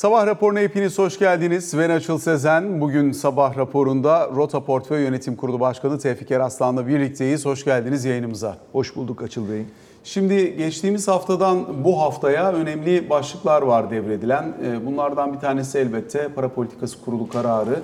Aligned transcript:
Sabah 0.00 0.26
raporuna 0.26 0.60
hepiniz 0.60 0.98
hoş 0.98 1.18
geldiniz. 1.18 1.74
Ben 1.78 1.90
Açıl 1.90 2.18
Sezen. 2.18 2.80
Bugün 2.80 3.12
sabah 3.12 3.56
raporunda 3.56 4.28
Rota 4.36 4.64
Portföy 4.64 5.02
Yönetim 5.02 5.36
Kurulu 5.36 5.60
Başkanı 5.60 5.98
Tevfik 5.98 6.30
Eraslan'la 6.30 6.86
birlikteyiz. 6.86 7.46
Hoş 7.46 7.64
geldiniz 7.64 8.04
yayınımıza. 8.04 8.56
Hoş 8.72 8.96
bulduk 8.96 9.22
Açıl 9.22 9.50
Bey. 9.50 9.64
Şimdi 10.04 10.56
geçtiğimiz 10.56 11.08
haftadan 11.08 11.84
bu 11.84 12.00
haftaya 12.00 12.52
önemli 12.52 13.10
başlıklar 13.10 13.62
var 13.62 13.90
devredilen. 13.90 14.54
Ee, 14.64 14.86
bunlardan 14.86 15.32
bir 15.32 15.38
tanesi 15.38 15.78
elbette 15.78 16.28
para 16.28 16.48
politikası 16.48 17.04
kurulu 17.04 17.28
kararı, 17.28 17.80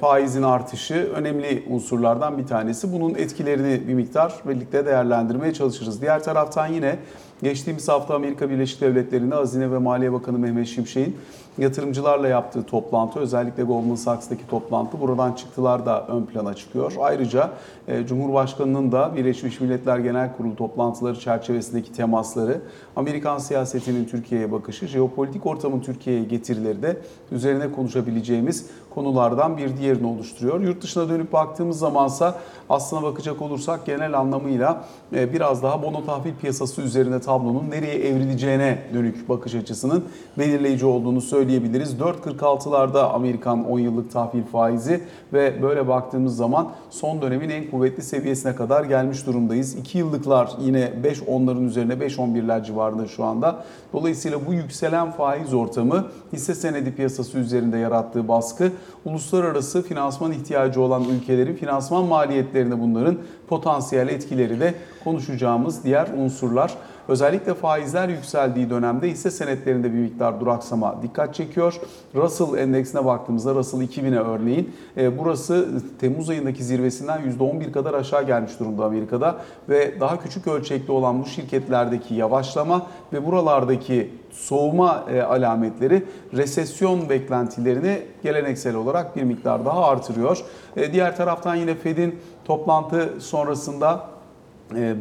faizin 0.00 0.42
artışı 0.42 0.94
önemli 1.14 1.64
unsurlardan 1.70 2.38
bir 2.38 2.46
tanesi. 2.46 2.92
Bunun 2.92 3.14
etkilerini 3.14 3.88
bir 3.88 3.94
miktar 3.94 4.34
birlikte 4.48 4.86
değerlendirmeye 4.86 5.54
çalışırız. 5.54 6.02
Diğer 6.02 6.24
taraftan 6.24 6.66
yine 6.66 6.98
geçtiğimiz 7.42 7.88
hafta 7.88 8.14
Amerika 8.14 8.50
Birleşik 8.50 8.80
Devletleri'nde 8.80 9.34
Hazine 9.34 9.72
ve 9.72 9.78
Maliye 9.78 10.12
Bakanı 10.12 10.38
Mehmet 10.38 10.66
Şimşek'in 10.66 11.16
yatırımcılarla 11.58 12.28
yaptığı 12.28 12.62
toplantı, 12.62 13.20
özellikle 13.20 13.62
Goldman 13.62 13.94
Sachs'taki 13.94 14.46
toplantı 14.46 15.00
buradan 15.00 15.32
çıktılar 15.32 15.86
da 15.86 16.06
ön 16.06 16.26
plana 16.26 16.54
çıkıyor. 16.54 16.92
Ayrıca 17.00 17.50
e, 17.88 18.06
Cumhurbaşkanı'nın 18.06 18.92
da 18.92 19.16
Birleşmiş 19.16 19.60
Milletler 19.60 19.98
Genel 19.98 20.36
Kurulu 20.36 20.56
toplantıları 20.56 21.20
çerçevesindeki 21.20 21.92
temasları, 21.92 22.60
Amerikan 22.96 23.38
siyasetinin 23.38 24.04
Türkiye'ye 24.04 24.52
bakışı, 24.52 24.86
jeopolitik 24.86 25.46
ortamın 25.46 25.80
Türkiye'ye 25.80 26.24
getirileri 26.24 26.82
de 26.82 26.96
üzerine 27.32 27.72
konuşabileceğimiz 27.72 28.66
konulardan 28.94 29.56
bir 29.56 29.76
diğerini 29.76 30.06
oluşturuyor. 30.06 30.60
Yurt 30.60 30.82
dışına 30.82 31.08
dönüp 31.08 31.32
baktığımız 31.32 31.78
zamansa 31.78 32.38
aslına 32.70 33.02
bakacak 33.02 33.42
olursak 33.42 33.86
genel 33.86 34.18
anlamıyla 34.18 34.84
e, 35.14 35.32
biraz 35.32 35.62
daha 35.62 35.82
bono 35.82 36.04
tahvil 36.04 36.34
piyasası 36.40 36.82
üzerinde 36.82 37.20
tablonun 37.20 37.70
nereye 37.70 37.94
evrileceğine 37.94 38.78
dönük 38.94 39.28
bakış 39.28 39.54
açısının 39.54 40.04
belirleyici 40.38 40.86
olduğunu 40.86 41.20
söyleyebiliriz. 41.20 41.94
4.46'larda 41.94 43.00
Amerikan 43.00 43.70
10 43.70 43.78
yıllık 43.78 44.12
tahvil 44.12 44.44
faizi 44.44 45.04
ve 45.32 45.62
böyle 45.62 45.88
baktığımız 45.88 46.36
zaman 46.36 46.72
son 46.90 47.22
dönemin 47.22 47.50
en 47.50 47.70
kuvvetli 47.70 48.02
seviyesine 48.02 48.54
kadar 48.54 48.84
gelmiş 48.84 49.26
durumdayız. 49.26 49.74
2 49.74 49.98
yıllıklar 49.98 50.50
yine 50.60 50.92
5-10'ların 51.02 51.66
üzerine 51.66 51.92
5-11'ler 51.92 52.64
civarında 52.64 53.06
şu 53.06 53.24
anda. 53.24 53.64
Dolayısıyla 53.92 54.46
bu 54.46 54.52
yükselen 54.52 55.10
faiz 55.10 55.54
ortamı 55.54 56.06
hisse 56.32 56.54
senedi 56.54 56.94
piyasası 56.94 57.38
üzerinde 57.38 57.78
yarattığı 57.78 58.28
baskı 58.28 58.72
uluslararası 59.04 59.82
finansman 59.82 60.32
ihtiyacı 60.32 60.80
olan 60.80 61.04
ülkelerin 61.04 61.54
finansman 61.54 62.04
maliyetlerinde 62.04 62.80
bunların 62.80 63.18
potansiyel 63.48 64.08
etkileri 64.08 64.60
de 64.60 64.74
konuşacağımız 65.04 65.84
diğer 65.84 66.08
unsurlar. 66.16 66.74
Özellikle 67.10 67.54
faizler 67.54 68.08
yükseldiği 68.08 68.70
dönemde 68.70 69.10
hisse 69.10 69.30
senetlerinde 69.30 69.92
bir 69.92 69.98
miktar 69.98 70.40
duraksama 70.40 71.02
dikkat 71.02 71.34
çekiyor. 71.34 71.80
Russell 72.14 72.58
endeksine 72.58 73.04
baktığımızda 73.04 73.54
Russell 73.54 73.80
2000'e 73.80 74.18
örneğin 74.18 74.72
e, 74.96 75.18
burası 75.18 75.68
Temmuz 76.00 76.30
ayındaki 76.30 76.64
zirvesinden 76.64 77.20
%11 77.38 77.72
kadar 77.72 77.94
aşağı 77.94 78.26
gelmiş 78.26 78.60
durumda 78.60 78.84
Amerika'da 78.84 79.38
ve 79.68 80.00
daha 80.00 80.22
küçük 80.22 80.46
ölçekli 80.46 80.92
olan 80.92 81.22
bu 81.22 81.26
şirketlerdeki 81.26 82.14
yavaşlama 82.14 82.86
ve 83.12 83.26
buralardaki 83.26 84.10
soğuma 84.30 85.04
e, 85.12 85.22
alametleri 85.22 86.04
resesyon 86.32 87.08
beklentilerini 87.08 88.02
geleneksel 88.22 88.74
olarak 88.74 89.16
bir 89.16 89.22
miktar 89.22 89.64
daha 89.64 89.84
artırıyor. 89.84 90.44
E, 90.76 90.92
diğer 90.92 91.16
taraftan 91.16 91.54
yine 91.54 91.74
Fed'in 91.74 92.18
toplantı 92.44 93.14
sonrasında 93.18 94.19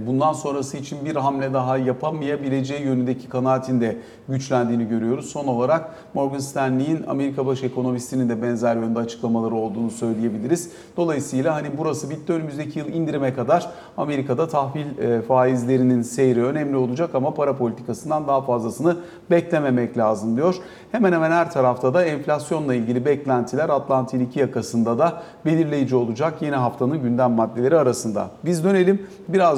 bundan 0.07 0.33
sonrası 0.33 0.77
için 0.77 1.05
bir 1.05 1.15
hamle 1.15 1.53
daha 1.53 1.77
yapamayabileceği 1.77 2.81
yönündeki 2.81 3.29
kanaatinde 3.29 3.97
güçlendiğini 4.29 4.87
görüyoruz. 4.87 5.25
Son 5.25 5.47
olarak 5.47 5.95
Morgan 6.13 6.39
Stanley'in 6.39 7.03
Amerika 7.07 7.45
baş 7.45 7.63
ekonomistinin 7.63 8.29
de 8.29 8.41
benzer 8.41 8.75
yönde 8.75 8.99
açıklamaları 8.99 9.55
olduğunu 9.55 9.91
söyleyebiliriz. 9.91 10.71
Dolayısıyla 10.97 11.55
hani 11.55 11.67
burası 11.77 12.09
bitti 12.09 12.33
önümüzdeki 12.33 12.79
yıl 12.79 12.87
indirime 12.87 13.33
kadar 13.33 13.69
Amerika'da 13.97 14.47
tahvil 14.47 14.97
e, 14.97 15.21
faizlerinin 15.21 16.01
seyri 16.01 16.43
önemli 16.43 16.77
olacak 16.77 17.15
ama 17.15 17.33
para 17.33 17.57
politikasından 17.57 18.27
daha 18.27 18.41
fazlasını 18.41 18.97
beklememek 19.31 19.97
lazım 19.97 20.35
diyor. 20.35 20.55
Hemen 20.91 21.13
hemen 21.13 21.31
her 21.31 21.51
tarafta 21.51 21.93
da 21.93 22.05
enflasyonla 22.05 22.75
ilgili 22.75 23.05
beklentiler 23.05 23.69
Atlantin 23.69 24.19
iki 24.19 24.39
yakasında 24.39 24.99
da 24.99 25.21
belirleyici 25.45 25.95
olacak 25.95 26.41
yeni 26.41 26.55
haftanın 26.55 27.01
gündem 27.01 27.31
maddeleri 27.31 27.77
arasında. 27.77 28.29
Biz 28.45 28.63
dönelim 28.63 29.07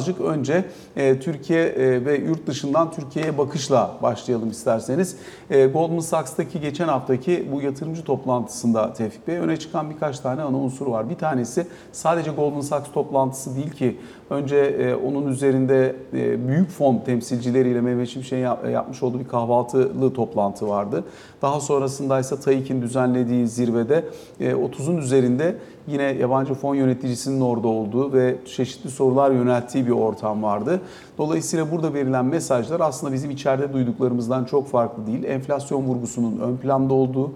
birazcık 0.02 0.22
önce 0.22 0.66
e, 0.96 1.20
Türkiye 1.20 1.66
e, 1.66 2.06
ve 2.06 2.18
yurt 2.18 2.48
dışından 2.48 2.92
Türkiye'ye 2.92 3.38
bakışla 3.38 3.98
başlayalım 4.02 4.50
isterseniz. 4.50 5.16
E, 5.50 5.66
Goldman 5.66 6.00
Sachs'taki 6.00 6.62
geçen 6.62 6.88
haftaki 6.88 7.48
bu 7.52 7.62
yatırımcı 7.62 8.04
toplantısında 8.04 8.94
Tevfik 8.94 9.28
Bey 9.28 9.38
öne 9.38 9.58
çıkan 9.58 9.90
birkaç 9.90 10.20
tane 10.20 10.42
ana 10.42 10.58
unsur 10.58 10.88
var. 10.88 11.10
Bir 11.10 11.16
tanesi 11.16 11.68
sadece 11.92 12.32
Goldman 12.32 12.62
Sachs 12.62 12.92
toplantısı 12.92 13.56
değil 13.56 13.72
ki 13.72 13.98
önce 14.30 14.58
e, 14.58 14.96
onun 14.96 15.28
üzerinde 15.28 15.96
e, 16.14 16.48
büyük 16.48 16.70
fon 16.70 16.98
temsilcileriyle 17.06 17.82
Mehmet 17.82 18.10
Şimşek'in 18.10 18.70
yapmış 18.70 19.04
olduğu 19.04 19.20
bir 19.20 19.28
kahvaltılı 19.28 20.14
toplantı 20.14 20.68
vardı. 20.68 21.04
Daha 21.42 21.60
sonrasında 21.60 22.20
ise 22.20 22.40
TAİK'in 22.40 22.82
düzenlediği 22.82 23.48
zirvede 23.48 24.06
30'un 24.40 24.98
üzerinde 24.98 25.56
yine 25.88 26.04
yabancı 26.04 26.54
fon 26.54 26.76
yöneticisinin 26.76 27.42
orada 27.42 27.68
olduğu 27.68 28.14
ve 28.14 28.36
çeşitli 28.46 28.90
sorular 28.90 29.32
yönelttiği 29.32 29.86
bir 29.88 29.92
ortam 29.92 30.44
vardı. 30.44 30.82
Dolayısıyla 31.18 31.72
burada 31.72 31.94
verilen 31.94 32.26
mesajlar 32.26 32.80
aslında 32.80 33.14
bizim 33.14 33.32
içeride 33.32 33.74
duyduklarımızdan 33.74 34.46
çok 34.46 34.68
farklı 34.68 35.08
değil. 35.08 35.24
Enflasyon 35.24 35.82
vurgusunun 35.82 36.40
ön 36.40 36.58
planda 36.58 36.94
olduğu, 36.94 37.32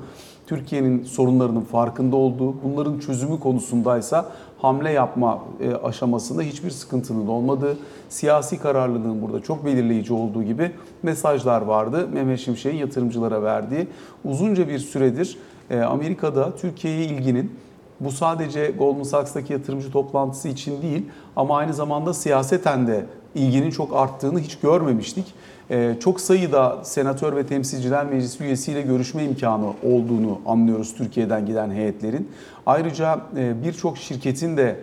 Türkiye'nin 0.48 1.04
sorunlarının 1.04 1.62
farkında 1.62 2.16
olduğu, 2.16 2.64
bunların 2.64 3.00
çözümü 3.00 3.40
konusundaysa 3.40 4.32
hamle 4.58 4.92
yapma 4.92 5.40
e, 5.62 5.76
aşamasında 5.76 6.42
hiçbir 6.42 6.70
sıkıntının 6.70 7.28
olmadığı, 7.28 7.78
siyasi 8.10 8.60
kararlılığın 8.60 9.22
burada 9.22 9.42
çok 9.42 9.66
belirleyici 9.66 10.14
olduğu 10.14 10.44
gibi 10.44 10.72
mesajlar 11.04 11.62
vardı. 11.62 12.08
Mehmet 12.14 12.40
Şimşek'in 12.40 12.78
yatırımcılara 12.78 13.44
verdiği 13.44 13.88
uzunca 14.26 14.70
bir 14.70 14.80
süredir 14.80 15.38
e, 15.70 15.80
Amerika'da 15.80 16.56
Türkiye'ye 16.56 17.06
ilginin 17.06 17.52
bu 18.00 18.12
sadece 18.12 18.72
Goldman 18.72 19.04
Sachs'taki 19.04 19.54
yatırımcı 19.54 19.92
toplantısı 19.92 20.48
için 20.48 20.82
değil 20.82 21.06
ama 21.36 21.58
aynı 21.58 21.74
zamanda 21.74 22.14
siyaseten 22.14 22.88
de 22.88 23.06
ilginin 23.36 23.72
çok 23.72 23.96
arttığını 23.96 24.40
hiç 24.40 24.60
görmemiştik. 24.60 25.26
Ee, 25.70 25.96
çok 26.00 26.22
sayıda 26.22 26.80
senatör 26.84 27.36
ve 27.36 27.46
temsilciler 27.46 28.06
meclisi 28.06 28.44
üyesiyle 28.44 28.82
görüşme 28.82 29.24
imkanı 29.24 29.74
olduğunu 29.84 30.40
anlıyoruz 30.46 30.94
Türkiye'den 30.96 31.46
giden 31.46 31.72
heyetlerin. 31.72 32.30
Ayrıca 32.66 33.20
e, 33.38 33.64
birçok 33.64 33.98
şirketin 33.98 34.58
de 34.58 34.80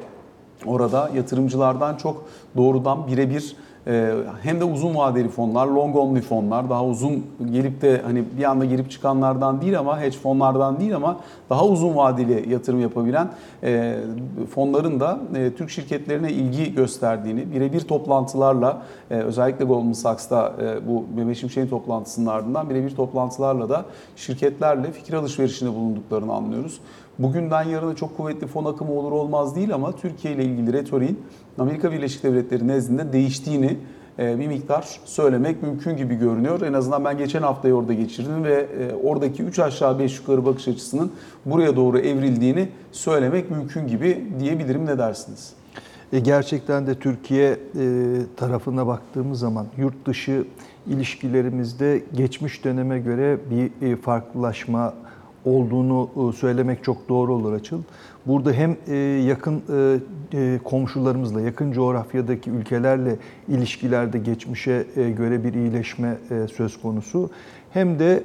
orada 0.66 1.10
yatırımcılardan 1.14 1.96
çok 1.96 2.24
doğrudan 2.56 3.06
birebir 3.06 3.56
hem 4.42 4.60
de 4.60 4.64
uzun 4.64 4.94
vadeli 4.94 5.28
fonlar, 5.28 5.66
long 5.66 5.96
only 5.96 6.20
fonlar, 6.20 6.70
daha 6.70 6.84
uzun 6.84 7.26
gelip 7.52 7.82
de 7.82 8.02
hani 8.04 8.24
bir 8.38 8.44
anda 8.44 8.64
girip 8.64 8.90
çıkanlardan 8.90 9.60
değil 9.60 9.78
ama 9.78 10.00
hedge 10.00 10.16
fonlardan 10.18 10.80
değil 10.80 10.96
ama 10.96 11.20
daha 11.50 11.64
uzun 11.64 11.96
vadeli 11.96 12.52
yatırım 12.52 12.80
yapabilen 12.80 13.28
e, 13.62 13.98
fonların 14.54 15.00
da 15.00 15.18
e, 15.36 15.54
Türk 15.54 15.70
şirketlerine 15.70 16.32
ilgi 16.32 16.74
gösterdiğini, 16.74 17.52
birebir 17.52 17.80
toplantılarla 17.80 18.82
e, 19.10 19.14
özellikle 19.14 19.64
Goldman 19.64 19.92
Sachs'ta 19.92 20.52
bu 20.88 21.04
Mehmet 21.16 21.36
Şimşek'in 21.36 21.68
toplantısının 21.68 22.26
ardından 22.26 22.70
birebir 22.70 22.96
toplantılarla 22.96 23.68
da 23.68 23.84
şirketlerle 24.16 24.92
fikir 24.92 25.14
alışverişinde 25.14 25.70
bulunduklarını 25.70 26.32
anlıyoruz. 26.32 26.80
Bugünden 27.18 27.62
yarına 27.62 27.96
çok 27.96 28.16
kuvvetli 28.16 28.46
fon 28.46 28.64
akımı 28.64 28.92
olur 28.92 29.12
olmaz 29.12 29.56
değil 29.56 29.74
ama 29.74 29.92
Türkiye 29.92 30.34
ile 30.34 30.44
ilgili 30.44 30.72
retoriğin 30.72 31.20
Amerika 31.58 31.92
Birleşik 31.92 32.22
Devletleri 32.22 32.68
nezdinde 32.68 33.12
değiştiğini 33.12 33.76
e, 34.18 34.38
bir 34.38 34.46
miktar 34.46 35.00
söylemek 35.04 35.62
mümkün 35.62 35.96
gibi 35.96 36.14
görünüyor. 36.14 36.60
En 36.60 36.72
azından 36.72 37.04
ben 37.04 37.18
geçen 37.18 37.42
haftayı 37.42 37.74
orada 37.74 37.92
geçirdim 37.92 38.44
ve 38.44 38.54
e, 38.54 38.94
oradaki 38.94 39.42
3 39.42 39.58
aşağı 39.58 39.98
5 39.98 40.18
yukarı 40.18 40.46
bakış 40.46 40.68
açısının 40.68 41.12
buraya 41.46 41.76
doğru 41.76 41.98
evrildiğini 41.98 42.68
söylemek 42.92 43.50
mümkün 43.50 43.86
gibi 43.86 44.24
diyebilirim. 44.40 44.86
Ne 44.86 44.98
dersiniz? 44.98 45.52
E 46.12 46.18
gerçekten 46.18 46.86
de 46.86 46.94
Türkiye 46.94 47.58
tarafına 48.36 48.86
baktığımız 48.86 49.38
zaman 49.38 49.66
yurt 49.78 50.06
dışı 50.06 50.44
ilişkilerimizde 50.86 52.02
geçmiş 52.16 52.64
döneme 52.64 52.98
göre 52.98 53.38
bir 53.50 53.96
farklılaşma 53.96 54.94
olduğunu 55.44 56.08
e, 56.16 56.32
söylemek 56.36 56.84
çok 56.84 57.08
doğru 57.08 57.34
olur 57.34 57.52
Açıl. 57.52 57.82
Burada 58.26 58.52
hem 58.52 58.76
e, 58.88 58.96
yakın 59.26 59.62
e, 60.34 60.58
komşularımızla, 60.64 61.40
yakın 61.40 61.72
coğrafyadaki 61.72 62.50
ülkelerle 62.50 63.16
ilişkilerde 63.48 64.18
geçmişe 64.18 64.86
göre 64.96 65.44
bir 65.44 65.54
iyileşme 65.54 66.16
söz 66.56 66.80
konusu. 66.82 67.30
Hem 67.70 67.98
de 67.98 68.24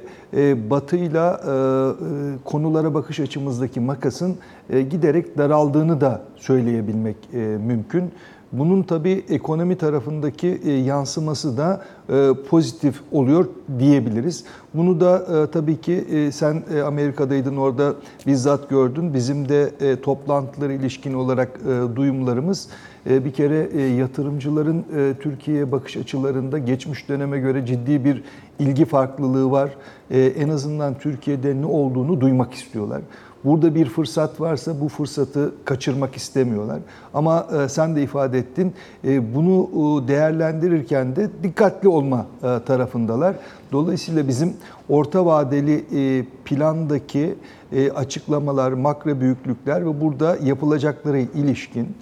batıyla 0.70 1.40
konulara 2.44 2.94
bakış 2.94 3.20
açımızdaki 3.20 3.80
makasın 3.80 4.36
giderek 4.90 5.38
daraldığını 5.38 6.00
da 6.00 6.22
söyleyebilmek 6.36 7.16
mümkün. 7.66 8.04
Bunun 8.52 8.82
tabii 8.82 9.24
ekonomi 9.28 9.76
tarafındaki 9.76 10.60
e, 10.64 10.72
yansıması 10.72 11.56
da 11.56 11.84
e, 12.08 12.30
pozitif 12.50 13.00
oluyor 13.12 13.46
diyebiliriz. 13.78 14.44
Bunu 14.74 15.00
da 15.00 15.42
e, 15.42 15.50
tabii 15.50 15.80
ki 15.80 16.04
sen 16.32 16.62
Amerika'daydın 16.86 17.56
orada 17.56 17.94
bizzat 18.26 18.70
gördün. 18.70 19.14
Bizim 19.14 19.48
de 19.48 19.70
toplantılara 20.02 20.72
ilişkin 20.72 21.14
olarak 21.14 21.60
duyumlarımız 21.96 22.68
bir 23.06 23.32
kere 23.32 23.82
yatırımcıların 23.82 24.84
Türkiye'ye 25.20 25.72
bakış 25.72 25.96
açılarında 25.96 26.58
geçmiş 26.58 27.08
döneme 27.08 27.38
göre 27.38 27.66
ciddi 27.66 28.04
bir 28.04 28.22
ilgi 28.58 28.84
farklılığı 28.84 29.50
var. 29.50 29.70
En 30.10 30.48
azından 30.48 30.98
Türkiye'de 30.98 31.60
ne 31.60 31.66
olduğunu 31.66 32.20
duymak 32.20 32.54
istiyorlar. 32.54 33.00
Burada 33.44 33.74
bir 33.74 33.86
fırsat 33.86 34.40
varsa 34.40 34.80
bu 34.80 34.88
fırsatı 34.88 35.54
kaçırmak 35.64 36.16
istemiyorlar. 36.16 36.78
Ama 37.14 37.46
e, 37.64 37.68
sen 37.68 37.96
de 37.96 38.02
ifade 38.02 38.38
ettin, 38.38 38.72
e, 39.04 39.34
bunu 39.34 39.68
değerlendirirken 40.08 41.16
de 41.16 41.28
dikkatli 41.42 41.88
olma 41.88 42.26
e, 42.42 42.64
tarafındalar. 42.66 43.36
Dolayısıyla 43.72 44.28
bizim 44.28 44.52
orta 44.88 45.26
vadeli 45.26 45.84
plandaki 46.44 47.34
açıklamalar, 47.94 48.72
makro 48.72 49.20
büyüklükler 49.20 49.86
ve 49.86 50.00
burada 50.00 50.36
yapılacaklara 50.42 51.18
ilişkin 51.18 51.96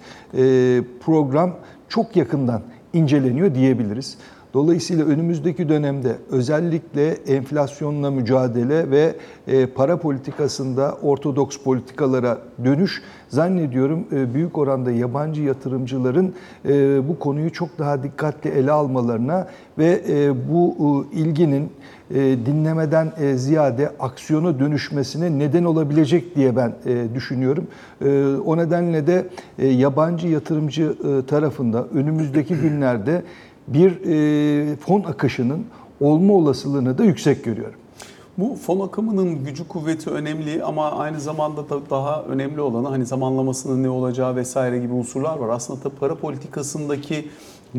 program 1.05 1.51
çok 1.89 2.15
yakından 2.15 2.61
inceleniyor 2.93 3.55
diyebiliriz. 3.55 4.17
Dolayısıyla 4.53 5.05
önümüzdeki 5.05 5.69
dönemde 5.69 6.15
özellikle 6.31 7.09
enflasyonla 7.09 8.11
mücadele 8.11 8.91
ve 8.91 9.15
e, 9.47 9.65
para 9.65 9.97
politikasında 9.97 10.97
ortodoks 11.01 11.57
politikalara 11.57 12.37
dönüş 12.63 13.01
zannediyorum 13.29 14.07
e, 14.11 14.33
büyük 14.33 14.57
oranda 14.57 14.91
yabancı 14.91 15.41
yatırımcıların 15.41 16.33
e, 16.65 17.07
bu 17.07 17.19
konuyu 17.19 17.53
çok 17.53 17.79
daha 17.79 18.03
dikkatli 18.03 18.49
ele 18.49 18.71
almalarına 18.71 19.47
ve 19.77 20.01
bu 20.51 21.05
ilginin 21.13 21.71
dinlemeden 22.45 23.13
ziyade 23.35 23.91
aksiyona 23.99 24.59
dönüşmesine 24.59 25.39
neden 25.39 25.63
olabilecek 25.63 26.35
diye 26.35 26.55
ben 26.55 26.73
düşünüyorum. 27.15 27.67
O 28.45 28.57
nedenle 28.57 29.07
de 29.07 29.25
yabancı 29.63 30.27
yatırımcı 30.27 30.95
tarafında 31.27 31.85
önümüzdeki 31.93 32.55
günlerde 32.55 33.23
bir 33.67 33.91
e, 34.71 34.75
fon 34.75 35.03
akışının 35.03 35.65
olma 36.01 36.33
olasılığını 36.33 36.97
da 36.97 37.03
yüksek 37.03 37.43
görüyorum. 37.43 37.79
Bu 38.37 38.55
fon 38.55 38.87
akımının 38.87 39.43
gücü 39.43 39.67
kuvveti 39.67 40.09
önemli 40.09 40.63
ama 40.63 40.91
aynı 40.91 41.19
zamanda 41.19 41.69
da 41.69 41.89
daha 41.89 42.23
önemli 42.23 42.61
olanı 42.61 42.87
hani 42.87 43.05
zamanlamasının 43.05 43.83
ne 43.83 43.89
olacağı 43.89 44.35
vesaire 44.35 44.79
gibi 44.79 44.93
unsurlar 44.93 45.37
var. 45.37 45.49
Aslında 45.49 45.79
tabii 45.79 45.95
para 45.95 46.15
politikasındaki 46.15 47.29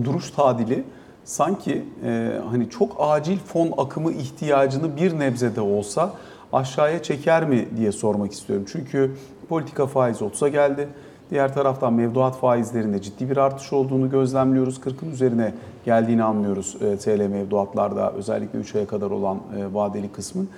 duruş 0.04 0.30
tadili 0.30 0.84
sanki 1.24 1.84
e, 2.04 2.32
hani 2.50 2.70
çok 2.70 2.96
acil 2.98 3.38
fon 3.38 3.72
akımı 3.76 4.12
ihtiyacını 4.12 4.96
bir 4.96 5.18
nebzede 5.18 5.60
olsa 5.60 6.12
aşağıya 6.52 7.02
çeker 7.02 7.48
mi 7.48 7.68
diye 7.76 7.92
sormak 7.92 8.32
istiyorum. 8.32 8.66
Çünkü 8.72 9.16
politika 9.48 9.86
faizi 9.86 10.24
30'a 10.24 10.48
geldi. 10.48 10.88
Diğer 11.30 11.54
taraftan 11.54 11.92
mevduat 11.92 12.36
faizlerinde 12.36 13.02
ciddi 13.02 13.30
bir 13.30 13.36
artış 13.36 13.72
olduğunu 13.72 14.10
gözlemliyoruz. 14.10 14.78
40'ın 14.78 15.10
üzerine 15.10 15.54
geldiğini 15.84 16.24
anlıyoruz 16.24 16.76
e, 16.80 16.96
TL 16.96 17.28
mevduatlarda 17.30 18.12
özellikle 18.12 18.58
3 18.58 18.74
aya 18.74 18.86
kadar 18.86 19.10
olan 19.10 19.36
e, 19.36 19.74
vadeli 19.74 20.12
kısmın. 20.12 20.48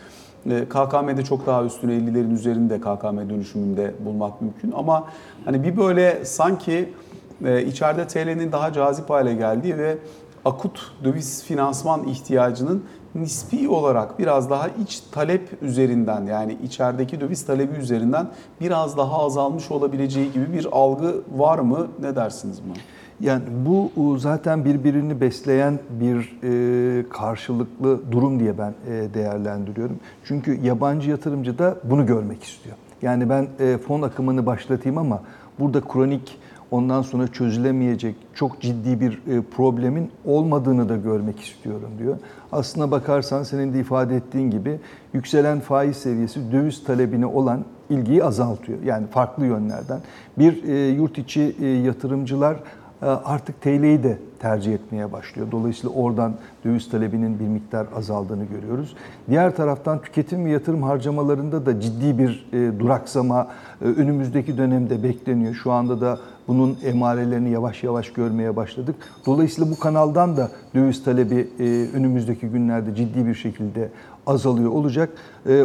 E, 0.51 0.65
KKM'de 0.65 1.25
çok 1.25 1.47
daha 1.47 1.65
üstüne 1.65 1.93
50'lerin 1.93 2.35
üzerinde 2.35 2.81
KKM 2.81 3.31
dönüşümünde 3.31 3.95
bulmak 4.05 4.43
mümkün. 4.43 4.73
Ama 4.73 5.07
hani 5.45 5.65
bir 5.65 5.77
böyle 5.77 6.25
sanki 6.25 6.93
içeride 7.67 8.07
TL'nin 8.07 8.53
daha 8.53 8.73
cazip 8.73 9.11
hale 9.11 9.35
geldiği 9.35 9.79
ve 9.79 9.99
akut 10.45 10.93
döviz 11.05 11.45
finansman 11.45 12.05
ihtiyacının 12.05 12.85
nispi 13.15 13.69
olarak 13.69 14.19
biraz 14.19 14.51
daha 14.51 14.69
iç 14.69 15.03
talep 15.13 15.63
üzerinden 15.63 16.27
yani 16.27 16.57
içerideki 16.65 17.21
döviz 17.21 17.47
talebi 17.47 17.75
üzerinden 17.79 18.27
biraz 18.61 18.97
daha 18.97 19.25
azalmış 19.25 19.71
olabileceği 19.71 20.33
gibi 20.33 20.53
bir 20.53 20.69
algı 20.73 21.15
var 21.37 21.59
mı? 21.59 21.89
Ne 22.01 22.17
dersiniz 22.17 22.61
buna? 22.65 22.75
Yani 23.21 23.43
bu 23.67 24.19
zaten 24.19 24.65
birbirini 24.65 25.21
besleyen 25.21 25.79
bir 25.91 26.39
e, 26.43 27.09
karşılıklı 27.09 28.13
durum 28.13 28.41
diye 28.41 28.59
ben 28.59 28.75
e, 28.91 29.15
değerlendiriyorum. 29.15 29.97
Çünkü 30.25 30.61
yabancı 30.63 31.11
yatırımcı 31.11 31.59
da 31.59 31.77
bunu 31.85 32.07
görmek 32.07 32.43
istiyor. 32.43 32.77
Yani 33.03 33.31
ben 33.31 33.49
e, 33.59 33.79
fon 33.79 34.03
akımını 34.03 34.47
başlatayım 34.47 34.99
ama 34.99 35.23
burada 35.59 35.81
kronik 35.81 36.39
ondan 36.71 37.03
sonra 37.03 37.29
çözülemeyecek 37.29 38.15
çok 38.35 38.61
ciddi 38.61 39.01
bir 39.01 39.13
e, 39.13 39.43
problemin 39.43 40.11
olmadığını 40.25 40.89
da 40.89 40.97
görmek 40.97 41.41
istiyorum 41.41 41.91
diyor. 41.99 42.17
Aslına 42.53 42.91
bakarsan 42.91 43.43
senin 43.43 43.75
de 43.75 43.81
ifade 43.81 44.17
ettiğin 44.17 44.51
gibi 44.51 44.81
yükselen 45.13 45.61
faiz 45.61 45.97
seviyesi 45.97 46.53
döviz 46.53 46.85
talebine 46.85 47.27
olan 47.27 47.65
ilgiyi 47.91 48.25
azaltıyor. 48.25 48.79
Yani 48.83 49.07
farklı 49.07 49.47
yönlerden. 49.47 50.01
Bir 50.39 50.65
e, 50.65 50.89
yurt 50.89 51.19
içi 51.19 51.57
e, 51.61 51.67
yatırımcılar 51.67 52.57
artık 53.03 53.61
TL'yi 53.61 54.03
de 54.03 54.19
tercih 54.41 54.75
etmeye 54.75 55.13
başlıyor. 55.13 55.49
Dolayısıyla 55.53 55.97
oradan 55.97 56.35
döviz 56.65 56.91
talebinin 56.91 57.41
bir 57.41 57.47
miktar 57.47 57.87
azaldığını 57.97 58.45
görüyoruz. 58.45 58.97
Diğer 59.31 59.57
taraftan 59.57 60.03
tüketim 60.03 60.45
ve 60.45 60.51
yatırım 60.51 60.83
harcamalarında 60.83 61.67
da 61.67 61.81
ciddi 61.81 62.19
bir 62.19 62.47
e, 62.53 62.79
duraksama 62.79 63.49
e, 63.83 63.85
önümüzdeki 63.85 64.59
dönemde 64.59 65.03
bekleniyor. 65.03 65.55
Şu 65.55 65.73
anda 65.73 66.01
da 66.01 66.19
bunun 66.49 66.79
emarelerini 66.85 67.51
yavaş 67.51 67.83
yavaş 67.83 68.13
görmeye 68.13 68.57
başladık. 68.57 68.95
Dolayısıyla 69.27 69.71
bu 69.71 69.79
kanaldan 69.79 70.37
da 70.37 70.51
döviz 70.75 71.05
talebi 71.05 71.49
e, 71.59 71.65
önümüzdeki 71.97 72.47
günlerde 72.47 72.95
ciddi 72.95 73.27
bir 73.27 73.35
şekilde 73.35 73.89
azalıyor 74.27 74.71
olacak. 74.71 75.11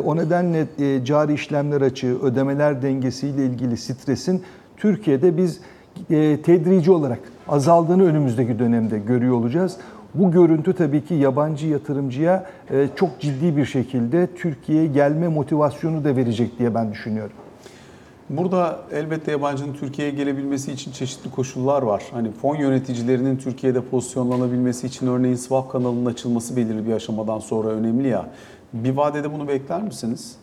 O 0.06 0.16
nedenle 0.16 0.68
cari 1.06 1.34
işlemler 1.34 1.82
açığı, 1.82 2.20
ödemeler 2.22 2.82
dengesiyle 2.82 3.46
ilgili 3.46 3.78
stresin 3.78 4.44
Türkiye'de 4.78 5.38
biz 5.38 5.60
e, 6.10 6.42
tedrici 6.42 6.92
olarak 6.92 7.20
azaldığını 7.48 8.06
önümüzdeki 8.06 8.60
dönemde 8.60 9.00
görüyor 9.00 9.34
olacağız. 9.34 9.78
Bu 10.14 10.32
görüntü 10.32 10.74
tabii 10.74 11.06
ki 11.06 11.14
yabancı 11.14 11.68
yatırımcıya 11.68 12.46
e, 12.72 12.88
çok 12.96 13.20
ciddi 13.20 13.58
bir 13.58 13.66
şekilde 13.66 14.28
Türkiye'ye 14.36 14.88
gelme 14.88 15.28
motivasyonu 15.28 16.04
da 16.04 16.16
verecek 16.16 16.60
diye 16.60 16.76
ben 16.76 16.92
düşünüyorum. 16.92 17.36
Burada 18.30 18.80
elbette 18.92 19.32
yabancının 19.32 19.74
Türkiye'ye 19.74 20.14
gelebilmesi 20.14 20.72
için 20.72 20.92
çeşitli 20.92 21.32
koşullar 21.32 21.82
var. 21.82 22.04
Hani 22.12 22.32
fon 22.32 22.56
yöneticilerinin 22.56 23.38
Türkiye'de 23.38 23.82
pozisyonlanabilmesi 23.82 24.88
için 24.88 25.08
örneğin 25.08 25.36
swap 25.36 25.72
kanalının 25.72 26.06
açılması 26.06 26.56
belirli 26.56 26.88
bir 26.88 26.94
aşamadan 26.94 27.40
sonra 27.40 27.70
önemli 27.70 28.08
ya. 28.08 28.30
Bir 28.74 28.98
vadede 28.98 29.34
bunu 29.34 29.48
bekler 29.48 29.82
misiniz? 29.82 30.36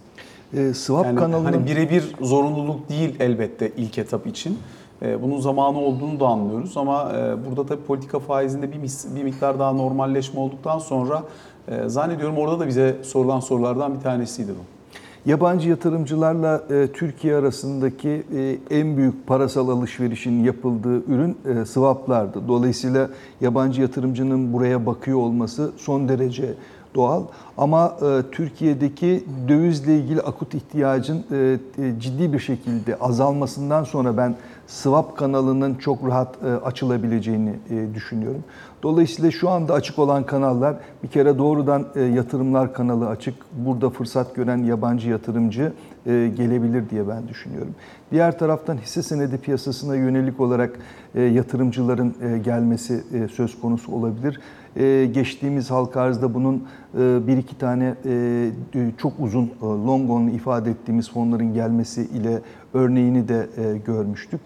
E, 0.56 0.74
swap 0.74 1.06
Yani 1.06 1.18
kanalının 1.18 1.52
hani 1.52 1.66
birebir 1.66 2.14
zorunluluk 2.20 2.88
değil 2.88 3.16
elbette 3.20 3.72
ilk 3.76 3.98
etap 3.98 4.26
için. 4.26 4.58
Ee, 5.02 5.22
Bunun 5.22 5.40
zamanı 5.40 5.78
olduğunu 5.78 6.20
da 6.20 6.26
anlıyoruz 6.26 6.76
ama 6.76 7.12
e, 7.12 7.46
burada 7.46 7.66
tabii 7.66 7.82
politika 7.82 8.18
faizinde 8.18 8.72
bir, 8.72 8.80
bir 9.16 9.22
miktar 9.24 9.58
daha 9.58 9.72
normalleşme 9.72 10.40
olduktan 10.40 10.78
sonra 10.78 11.22
e, 11.68 11.88
zannediyorum 11.88 12.38
orada 12.38 12.60
da 12.60 12.66
bize 12.68 12.96
sorulan 13.02 13.40
sorulardan 13.40 13.94
bir 13.94 14.00
tanesiydi 14.00 14.50
bu. 14.50 14.82
Yabancı 15.30 15.68
yatırımcılarla 15.68 16.62
e, 16.70 16.88
Türkiye 16.92 17.36
arasındaki 17.36 18.22
e, 18.36 18.58
en 18.70 18.96
büyük 18.96 19.26
parasal 19.26 19.68
alışverişin 19.68 20.44
yapıldığı 20.44 21.04
ürün 21.12 21.36
e, 21.46 21.64
swaplardı. 21.64 22.48
Dolayısıyla 22.48 23.08
yabancı 23.40 23.82
yatırımcının 23.82 24.52
buraya 24.52 24.86
bakıyor 24.86 25.18
olması 25.18 25.72
son 25.76 26.08
derece 26.08 26.54
doğal. 26.94 27.22
Ama 27.58 27.96
e, 28.02 28.30
Türkiye'deki 28.32 29.24
dövizle 29.48 29.96
ilgili 29.96 30.20
akut 30.20 30.54
ihtiyacın 30.54 31.24
e, 31.32 31.58
e, 31.78 32.00
ciddi 32.00 32.32
bir 32.32 32.38
şekilde 32.38 32.96
azalmasından 32.96 33.84
sonra 33.84 34.16
ben 34.16 34.34
swap 34.72 35.16
kanalının 35.16 35.74
çok 35.74 36.08
rahat 36.08 36.36
e, 36.44 36.46
açılabileceğini 36.46 37.54
e, 37.70 37.94
düşünüyorum. 37.94 38.44
Dolayısıyla 38.82 39.30
şu 39.30 39.50
anda 39.50 39.74
açık 39.74 39.98
olan 39.98 40.26
kanallar 40.26 40.76
bir 41.02 41.08
kere 41.08 41.38
doğrudan 41.38 41.86
e, 41.94 42.02
yatırımlar 42.02 42.74
kanalı 42.74 43.08
açık. 43.08 43.34
Burada 43.52 43.90
fırsat 43.90 44.34
gören 44.34 44.58
yabancı 44.58 45.10
yatırımcı 45.10 45.72
gelebilir 46.06 46.90
diye 46.90 47.08
ben 47.08 47.28
düşünüyorum. 47.28 47.74
Diğer 48.10 48.38
taraftan 48.38 48.76
hisse 48.76 49.02
senedi 49.02 49.38
piyasasına 49.38 49.96
yönelik 49.96 50.40
olarak 50.40 50.78
yatırımcıların 51.14 52.14
gelmesi 52.44 53.04
söz 53.32 53.60
konusu 53.60 53.92
olabilir. 53.92 54.40
E, 54.76 55.06
Geçtiğimiz 55.14 55.70
halka 55.70 56.00
arzda 56.00 56.34
bunun 56.34 56.64
e, 56.98 57.26
bir 57.26 57.36
iki 57.36 57.58
tane 57.58 57.94
e, 58.04 58.50
çok 58.98 59.12
uzun 59.18 59.44
e, 59.44 59.50
long 59.62 60.10
onlu 60.10 60.30
ifade 60.30 60.70
ettiğimiz 60.70 61.10
fonların 61.10 61.54
gelmesi 61.54 62.02
ile 62.02 62.40
örneğini 62.74 63.28
de 63.28 63.48
e, 63.56 63.78
görmüştük. 63.78 64.40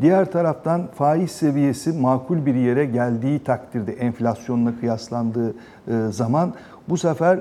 Diğer 0.00 0.32
taraftan 0.32 0.86
faiz 0.94 1.30
seviyesi 1.30 1.92
makul 1.92 2.46
bir 2.46 2.54
yere 2.54 2.84
geldiği 2.84 3.38
takdirde 3.38 3.92
enflasyonla 3.92 4.72
kıyaslandığı 4.80 5.54
e, 5.88 5.92
zaman 6.10 6.54
bu 6.88 6.98
sefer 6.98 7.40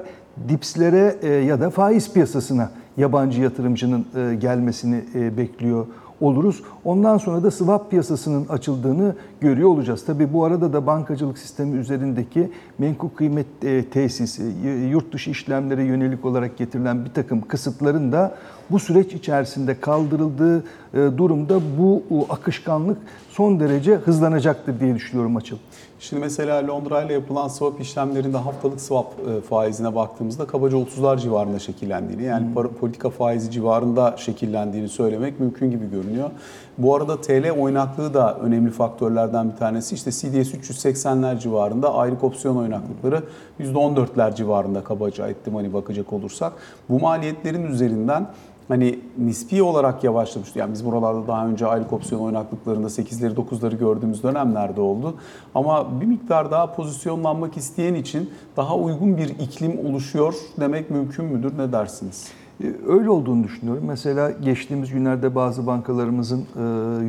dipslere 0.49 1.15
e, 1.21 1.27
ya 1.27 1.61
da 1.61 1.69
faiz 1.69 2.13
piyasasına 2.13 2.71
yabancı 2.97 3.41
yatırımcının 3.41 4.05
e, 4.15 4.35
gelmesini 4.35 5.01
e, 5.15 5.37
bekliyor 5.37 5.85
oluruz. 6.21 6.63
Ondan 6.85 7.17
sonra 7.17 7.43
da 7.43 7.51
swap 7.51 7.89
piyasasının 7.89 8.47
açıldığını 8.47 9.15
görüyor 9.41 9.69
olacağız. 9.69 10.05
Tabii 10.05 10.33
bu 10.33 10.45
arada 10.45 10.73
da 10.73 10.87
bankacılık 10.87 11.37
sistemi 11.37 11.77
üzerindeki 11.77 12.51
menkul 12.77 13.09
kıymet 13.09 13.47
e, 13.63 13.85
tesisi, 13.85 14.43
yurt 14.91 15.13
dışı 15.13 15.29
işlemlere 15.29 15.83
yönelik 15.83 16.25
olarak 16.25 16.57
getirilen 16.57 17.05
bir 17.05 17.13
takım 17.13 17.41
kısıtların 17.41 18.11
da 18.11 18.35
bu 18.71 18.79
süreç 18.79 19.13
içerisinde 19.13 19.79
kaldırıldığı 19.79 20.57
e, 20.59 20.63
durumda 20.93 21.59
bu 21.79 22.03
akışkanlık 22.29 22.97
son 23.29 23.59
derece 23.59 23.95
hızlanacaktır 23.95 24.79
diye 24.79 24.95
düşünüyorum 24.95 25.35
açıl. 25.35 25.57
Şimdi 25.99 26.21
mesela 26.21 26.67
Londra 26.67 27.01
ile 27.01 27.13
yapılan 27.13 27.47
swap 27.47 27.81
işlemlerinde 27.81 28.37
haftalık 28.37 28.81
swap 28.81 29.13
e, 29.29 29.41
faizine 29.41 29.95
baktığımızda 29.95 30.47
kabaca 30.47 30.77
30'lar 30.77 31.19
civarında 31.19 31.59
şekillendiğini 31.59 32.23
yani 32.23 32.53
para- 32.55 32.67
politika 32.67 33.09
faizi 33.09 33.51
civarında 33.51 34.15
şekillendiğini 34.17 34.89
söylemek 34.89 35.39
mümkün 35.39 35.71
gibi 35.71 35.89
görünüyor. 35.91 36.29
Bu 36.77 36.95
arada 36.95 37.21
TL 37.21 37.51
oynaklığı 37.51 38.13
da 38.13 38.37
önemli 38.37 38.71
faktörlerden 38.71 39.51
bir 39.51 39.57
tanesi. 39.57 39.95
İşte 39.95 40.11
CDS 40.11 40.53
380'ler 40.53 41.39
civarında 41.39 41.93
aylık 41.93 42.23
opsiyon 42.23 42.57
oynaklıkları 42.57 43.23
%14'ler 43.59 44.35
civarında 44.35 44.83
kabaca 44.83 45.27
ettim 45.27 45.55
hani 45.55 45.73
bakacak 45.73 46.13
olursak. 46.13 46.53
Bu 46.89 46.99
maliyetlerin 46.99 47.63
üzerinden 47.63 48.27
hani 48.69 48.99
nispi 49.17 49.63
olarak 49.63 50.03
yavaşlamıştı. 50.03 50.59
Yani 50.59 50.73
biz 50.73 50.85
buralarda 50.85 51.27
daha 51.27 51.47
önce 51.47 51.67
aylık 51.67 51.93
opsiyon 51.93 52.21
oynaklıklarında 52.21 52.87
8'leri 52.87 53.35
9'ları 53.35 53.77
gördüğümüz 53.77 54.23
dönemlerde 54.23 54.81
oldu. 54.81 55.13
Ama 55.55 56.01
bir 56.01 56.05
miktar 56.05 56.51
daha 56.51 56.73
pozisyonlanmak 56.73 57.57
isteyen 57.57 57.93
için 57.93 58.29
daha 58.57 58.75
uygun 58.77 59.17
bir 59.17 59.29
iklim 59.29 59.85
oluşuyor 59.85 60.33
demek 60.59 60.89
mümkün 60.89 61.25
müdür? 61.25 61.57
Ne 61.57 61.71
dersiniz? 61.71 62.27
E, 62.63 62.67
Öyle 62.87 63.09
olduğunu 63.09 63.43
düşünüyorum. 63.43 63.83
Mesela 63.87 64.31
geçtiğimiz 64.31 64.91
günlerde 64.91 65.35
bazı 65.35 65.67
bankalarımızın 65.67 66.39
e, 66.39 66.61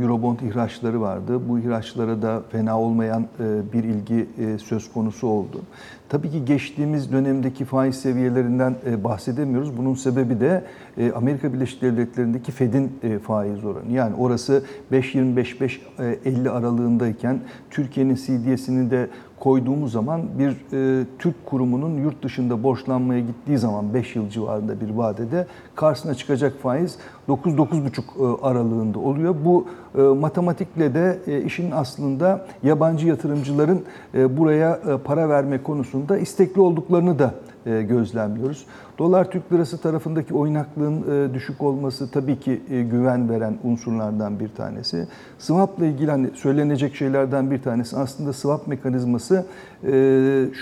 Eurobond 0.02 0.40
ihraçları 0.40 1.00
vardı. 1.00 1.40
Bu 1.49 1.59
ihraçlara 1.59 2.23
da 2.23 2.43
fena 2.50 2.81
olmayan 2.81 3.23
e, 3.40 3.73
bir 3.73 3.85
ilgi 3.85 4.26
söz 4.64 4.93
konusu 4.93 5.26
oldu. 5.26 5.61
Tabii 6.11 6.31
ki 6.31 6.45
geçtiğimiz 6.45 7.12
dönemdeki 7.12 7.64
faiz 7.64 7.97
seviyelerinden 7.97 8.76
e, 8.87 9.05
bahsedemiyoruz. 9.05 9.76
Bunun 9.76 9.95
sebebi 9.95 10.40
de 10.40 10.64
e, 10.99 11.12
Amerika 11.12 11.52
Birleşik 11.52 11.83
Devletleri'ndeki 11.83 12.52
Fed'in 12.52 12.93
e, 13.02 13.19
faiz 13.19 13.64
oranı. 13.64 13.93
Yani 13.93 14.14
orası 14.17 14.64
5.25-5.50 14.93 16.50
aralığındayken 16.50 17.40
Türkiye'nin 17.71 18.14
CDS'ini 18.14 18.90
de 18.90 19.09
koyduğumuz 19.40 19.93
zaman 19.93 20.23
bir 20.38 20.50
e, 20.73 21.05
Türk 21.19 21.47
kurumunun 21.47 21.97
yurt 21.97 22.23
dışında 22.23 22.62
borçlanmaya 22.62 23.21
gittiği 23.21 23.59
zaman 23.59 23.95
5 23.95 24.17
yıl 24.17 24.29
civarında 24.29 24.81
bir 24.81 24.90
vadede 24.90 25.47
karşısına 25.75 26.14
çıkacak 26.14 26.52
faiz 26.62 26.99
9-9,5 27.31 28.01
e, 28.01 28.43
aralığında 28.43 28.99
oluyor. 28.99 29.35
Bu 29.45 29.67
e, 29.99 30.01
matematikle 30.01 30.95
de 30.95 31.19
e, 31.27 31.43
işin 31.43 31.71
aslında 31.71 32.47
yabancı 32.63 33.09
yatırımcıların 33.09 33.83
buraya 34.15 34.81
para 35.05 35.29
verme 35.29 35.63
konusunda 35.63 36.19
istekli 36.19 36.61
olduklarını 36.61 37.19
da 37.19 37.35
gözlemliyoruz. 37.65 38.67
Dolar 38.99 39.31
Türk 39.31 39.53
Lirası 39.53 39.79
tarafındaki 39.79 40.35
oynaklığın 40.35 41.05
düşük 41.35 41.63
olması 41.63 42.11
tabii 42.11 42.41
ki 42.41 42.61
güven 42.91 43.29
veren 43.29 43.59
unsurlardan 43.65 44.41
bir 44.41 44.49
tanesi. 44.49 45.07
Swap'la 45.39 45.87
ilgili 45.87 46.11
hani 46.11 46.31
söylenecek 46.35 46.95
şeylerden 46.95 47.51
bir 47.51 47.63
tanesi 47.63 47.97
aslında 47.97 48.33
swap 48.33 48.67
mekanizması 48.67 49.47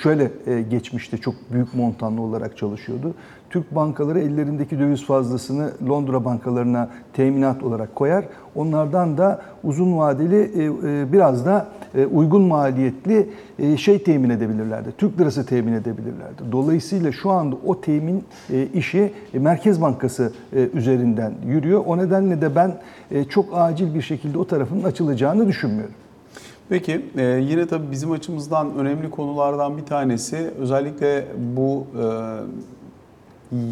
şöyle 0.02 0.30
geçmişte 0.70 1.18
çok 1.18 1.34
büyük 1.52 1.74
montanlı 1.74 2.20
olarak 2.20 2.56
çalışıyordu. 2.56 3.14
Türk 3.50 3.74
bankaları 3.74 4.20
ellerindeki 4.20 4.78
döviz 4.78 5.04
fazlasını 5.04 5.72
Londra 5.88 6.24
bankalarına 6.24 6.88
teminat 7.12 7.62
olarak 7.62 7.94
koyar. 7.94 8.24
Onlardan 8.54 9.18
da 9.18 9.42
uzun 9.64 9.98
vadeli 9.98 10.36
e, 10.36 10.64
e, 10.64 11.12
biraz 11.12 11.46
da 11.46 11.68
e, 11.94 12.06
uygun 12.06 12.42
maliyetli 12.42 13.30
şey 13.76 14.02
temin 14.02 14.30
edebilirlerdi. 14.30 14.88
Türk 14.98 15.20
lirası 15.20 15.46
temin 15.46 15.72
edebilirlerdi. 15.72 16.42
Dolayısıyla 16.52 17.12
şu 17.12 17.30
anda 17.30 17.56
o 17.66 17.80
temin 17.80 18.24
işi 18.74 19.12
Merkez 19.32 19.80
Bankası 19.80 20.32
üzerinden 20.74 21.32
yürüyor. 21.46 21.82
O 21.86 21.98
nedenle 21.98 22.40
de 22.40 22.56
ben 22.56 22.74
çok 23.28 23.46
acil 23.52 23.94
bir 23.94 24.02
şekilde 24.02 24.38
o 24.38 24.46
tarafın 24.46 24.82
açılacağını 24.82 25.48
düşünmüyorum. 25.48 25.94
Peki 26.68 27.04
yine 27.40 27.66
tabii 27.66 27.90
bizim 27.90 28.10
açımızdan 28.12 28.76
önemli 28.76 29.10
konulardan 29.10 29.76
bir 29.76 29.84
tanesi 29.84 30.50
özellikle 30.58 31.24
bu 31.56 31.86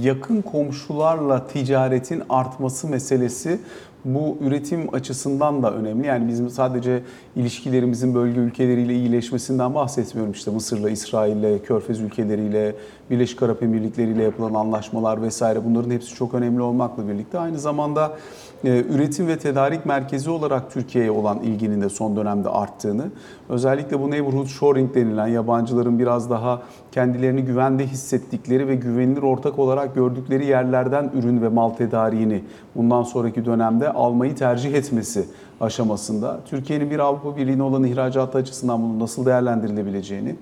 yakın 0.00 0.42
komşularla 0.42 1.46
ticaretin 1.46 2.22
artması 2.28 2.88
meselesi 2.88 3.60
bu 4.06 4.36
üretim 4.40 4.94
açısından 4.94 5.62
da 5.62 5.74
önemli. 5.74 6.06
Yani 6.06 6.28
bizim 6.28 6.50
sadece 6.50 7.02
ilişkilerimizin 7.36 8.14
bölge 8.14 8.40
ülkeleriyle 8.40 8.94
iyileşmesinden 8.94 9.74
bahsetmiyorum. 9.74 10.32
İşte 10.32 10.50
Mısır'la, 10.50 10.90
İsrail'le, 10.90 11.62
Körfez 11.62 12.00
ülkeleriyle, 12.00 12.74
Birleşik 13.10 13.42
Arap 13.42 13.62
Emirlikleri 13.62 14.10
ile 14.10 14.22
yapılan 14.22 14.54
anlaşmalar 14.54 15.22
vesaire 15.22 15.64
bunların 15.64 15.90
hepsi 15.90 16.14
çok 16.14 16.34
önemli 16.34 16.62
olmakla 16.62 17.08
birlikte 17.08 17.38
aynı 17.38 17.58
zamanda 17.58 18.16
e, 18.64 18.84
üretim 18.90 19.28
ve 19.28 19.38
tedarik 19.38 19.86
merkezi 19.86 20.30
olarak 20.30 20.70
Türkiye'ye 20.70 21.10
olan 21.10 21.40
ilginin 21.40 21.80
de 21.80 21.88
son 21.88 22.16
dönemde 22.16 22.48
arttığını, 22.48 23.04
özellikle 23.48 24.00
bu 24.00 24.10
neighborhood 24.10 24.46
shoring 24.46 24.94
denilen 24.94 25.26
yabancıların 25.26 25.98
biraz 25.98 26.30
daha 26.30 26.62
kendilerini 26.92 27.42
güvende 27.42 27.86
hissettikleri 27.86 28.68
ve 28.68 28.74
güvenilir 28.74 29.22
ortak 29.22 29.58
olarak 29.58 29.94
gördükleri 29.94 30.46
yerlerden 30.46 31.10
ürün 31.14 31.42
ve 31.42 31.48
mal 31.48 31.70
tedariğini 31.70 32.42
bundan 32.76 33.02
sonraki 33.02 33.44
dönemde 33.44 33.92
almayı 33.92 34.34
tercih 34.34 34.74
etmesi 34.74 35.24
aşamasında 35.60 36.40
Türkiye'nin 36.46 36.90
bir 36.90 36.98
Avrupa 36.98 37.36
Birliği'ne 37.36 37.62
olan 37.62 37.84
ihracatı 37.84 38.38
açısından 38.38 38.82
bunun 38.82 39.00
nasıl 39.00 39.26
değerlendirilebileceğini, 39.26 40.34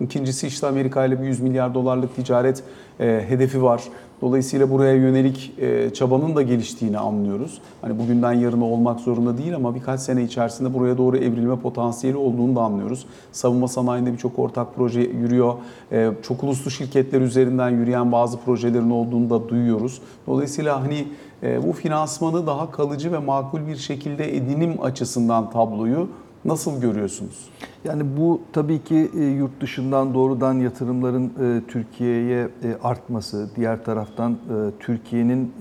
İkincisi 0.00 0.46
işte 0.46 0.66
Amerika 0.66 1.04
ile 1.04 1.22
bir 1.22 1.26
100 1.26 1.40
milyar 1.40 1.74
dolarlık 1.74 2.16
ticaret 2.16 2.62
e, 3.00 3.24
hedefi 3.28 3.62
var. 3.62 3.82
Dolayısıyla 4.22 4.70
buraya 4.70 4.94
yönelik 4.94 5.52
e, 5.58 5.90
çabanın 5.94 6.36
da 6.36 6.42
geliştiğini 6.42 6.98
anlıyoruz. 6.98 7.60
Hani 7.82 7.98
bugünden 7.98 8.32
yarına 8.32 8.64
olmak 8.64 9.00
zorunda 9.00 9.38
değil 9.38 9.56
ama 9.56 9.74
birkaç 9.74 10.00
sene 10.00 10.22
içerisinde 10.22 10.74
buraya 10.74 10.98
doğru 10.98 11.16
evrilme 11.16 11.56
potansiyeli 11.56 12.16
olduğunu 12.16 12.56
da 12.56 12.60
anlıyoruz. 12.60 13.06
Savunma 13.32 13.68
sanayinde 13.68 14.12
birçok 14.12 14.38
ortak 14.38 14.76
proje 14.76 15.00
yürüyor. 15.00 15.54
E, 15.92 16.10
çok 16.22 16.44
uluslu 16.44 16.70
şirketler 16.70 17.20
üzerinden 17.20 17.70
yürüyen 17.70 18.12
bazı 18.12 18.38
projelerin 18.40 18.90
olduğunu 18.90 19.30
da 19.30 19.48
duyuyoruz. 19.48 20.00
Dolayısıyla 20.26 20.82
hani 20.82 21.06
bu 21.42 21.72
finansmanı 21.72 22.46
daha 22.46 22.70
kalıcı 22.70 23.12
ve 23.12 23.18
makul 23.18 23.66
bir 23.66 23.76
şekilde 23.76 24.36
edinim 24.36 24.82
açısından 24.82 25.50
tabloyu 25.50 26.08
nasıl 26.44 26.80
görüyorsunuz? 26.80 27.50
Yani 27.84 28.02
bu 28.16 28.40
tabii 28.52 28.84
ki 28.84 29.10
e, 29.16 29.24
yurt 29.24 29.60
dışından 29.60 30.14
doğrudan 30.14 30.54
yatırımların 30.54 31.26
e, 31.26 31.66
Türkiye'ye 31.68 32.42
e, 32.42 32.48
artması, 32.82 33.50
diğer 33.56 33.84
taraftan 33.84 34.38
Türkiye'nin 34.80 35.52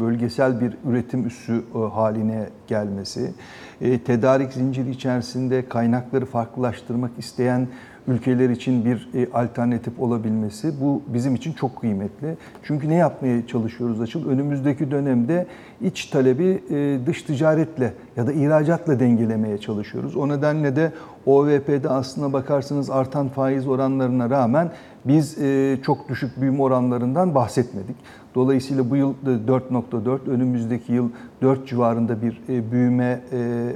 bölgesel 0.00 0.60
bir 0.60 0.76
üretim 0.90 1.26
üssü 1.26 1.64
haline 1.92 2.48
gelmesi, 2.66 3.34
tedarik 3.80 4.52
zinciri 4.52 4.90
içerisinde 4.90 5.68
kaynakları 5.68 6.26
farklılaştırmak 6.26 7.10
isteyen 7.18 7.68
ülkeler 8.08 8.50
için 8.50 8.84
bir 8.84 9.08
alternatif 9.32 10.00
olabilmesi 10.00 10.72
bu 10.80 11.02
bizim 11.06 11.34
için 11.34 11.52
çok 11.52 11.80
kıymetli. 11.80 12.36
Çünkü 12.62 12.88
ne 12.88 12.94
yapmaya 12.94 13.46
çalışıyoruz 13.46 14.00
Açıl? 14.00 14.28
Önümüzdeki 14.28 14.90
dönemde 14.90 15.46
iç 15.80 16.06
talebi 16.06 16.62
dış 17.06 17.22
ticaretle 17.22 17.92
ya 18.16 18.26
da 18.26 18.32
ihracatla 18.32 19.00
dengelemeye 19.00 19.58
çalışıyoruz. 19.58 20.16
O 20.16 20.28
nedenle 20.28 20.76
de 20.76 20.92
OVP'de 21.26 21.88
aslına 21.88 22.32
bakarsanız 22.32 22.90
artan 22.90 23.28
faiz 23.28 23.68
oranlarına 23.68 24.30
rağmen 24.30 24.70
biz 25.04 25.38
çok 25.82 26.08
düşük 26.08 26.40
büyüme 26.40 26.62
oranlarından 26.62 27.34
bahsetmedik. 27.34 27.96
Dolayısıyla 28.34 28.90
bu 28.90 28.96
yıl 28.96 29.14
4.4, 29.48 30.30
önümüzdeki 30.30 30.92
yıl 30.92 31.10
4 31.42 31.68
civarında 31.68 32.22
bir 32.22 32.40
büyüme 32.72 33.20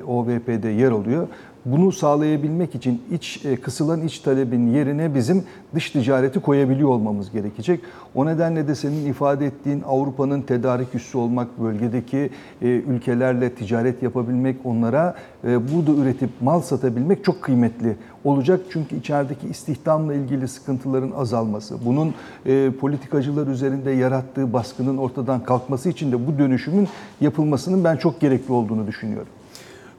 OVP'de 0.07 0.69
yer 0.69 0.91
alıyor. 0.91 1.29
Bunu 1.65 1.93
sağlayabilmek 1.93 2.75
için 2.75 3.03
iç 3.13 3.47
kısılan 3.63 4.03
iç 4.03 4.19
talebin 4.19 4.67
yerine 4.67 5.15
bizim 5.15 5.45
dış 5.75 5.91
ticareti 5.91 6.41
koyabiliyor 6.41 6.89
olmamız 6.89 7.31
gerekecek. 7.31 7.81
O 8.15 8.27
nedenle 8.27 8.69
de 8.69 8.75
senin 8.75 9.07
ifade 9.07 9.47
ettiğin 9.47 9.83
Avrupa'nın 9.87 10.43
tedarik 10.43 10.95
üssü 10.95 11.19
olmak, 11.19 11.61
bölgedeki 11.61 12.31
ülkelerle 12.63 13.55
ticaret 13.55 14.03
yapabilmek, 14.03 14.57
onlara 14.65 15.15
burada 15.45 15.93
üretip 15.93 16.31
mal 16.41 16.61
satabilmek 16.61 17.25
çok 17.25 17.43
kıymetli 17.43 17.97
olacak. 18.25 18.61
Çünkü 18.71 18.97
içerideki 18.97 19.49
istihdamla 19.49 20.15
ilgili 20.15 20.49
sıkıntıların 20.49 21.11
azalması, 21.11 21.77
bunun 21.87 22.15
politikacılar 22.81 23.47
üzerinde 23.47 23.91
yarattığı 23.91 24.53
baskının 24.53 24.97
ortadan 24.97 25.45
kalkması 25.45 25.89
için 25.89 26.13
de 26.13 26.27
bu 26.27 26.39
dönüşümün 26.39 26.89
yapılmasının 27.21 27.85
ben 27.85 27.97
çok 27.97 28.21
gerekli 28.21 28.53
olduğunu 28.53 28.87
düşünüyorum. 28.87 29.29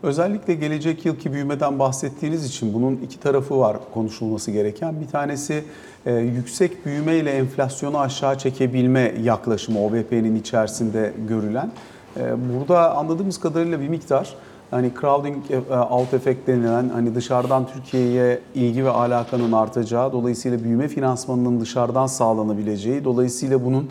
Özellikle 0.04 0.54
gelecek 0.54 1.06
yılki 1.06 1.34
büyümeden 1.34 1.80
bahsettiğiniz 1.80 2.46
için 2.46 2.74
bunun 2.74 3.00
iki 3.04 3.20
tarafı 3.20 3.60
var 3.60 3.78
konuşulması 3.94 4.52
gereken. 4.52 5.02
Bir 5.02 5.08
tanesi 5.08 5.64
e, 6.06 6.14
yüksek 6.14 6.86
büyüme 6.86 7.16
ile 7.16 7.32
enflasyonu 7.32 8.00
aşağı 8.00 8.38
çekebilme 8.38 9.14
yaklaşımı 9.24 9.86
OVP'nin 9.86 10.36
içerisinde 10.36 11.14
görülen. 11.28 11.72
E, 12.18 12.22
Burada 12.54 12.96
anladığımız 12.96 13.40
kadarıyla 13.40 13.82
bir 13.82 13.90
miktar 13.90 14.36
hani 14.72 14.92
crowding 15.02 15.38
e, 15.52 15.76
out 15.76 16.14
effect 16.14 16.48
denilen 16.48 16.90
hani 16.90 17.16
dışarıdan 17.16 17.68
Türkiye'ye 17.68 18.40
ilgi 18.56 18.86
ve 18.86 18.90
alakanın 18.90 19.52
artacağı, 19.52 20.12
dolayısıyla 20.12 20.64
büyüme 20.64 20.88
finansmanının 20.88 21.62
dışarıdan 21.62 22.08
sağlanabileceği, 22.08 23.04
dolayısıyla 23.04 23.66
bunun 23.66 23.90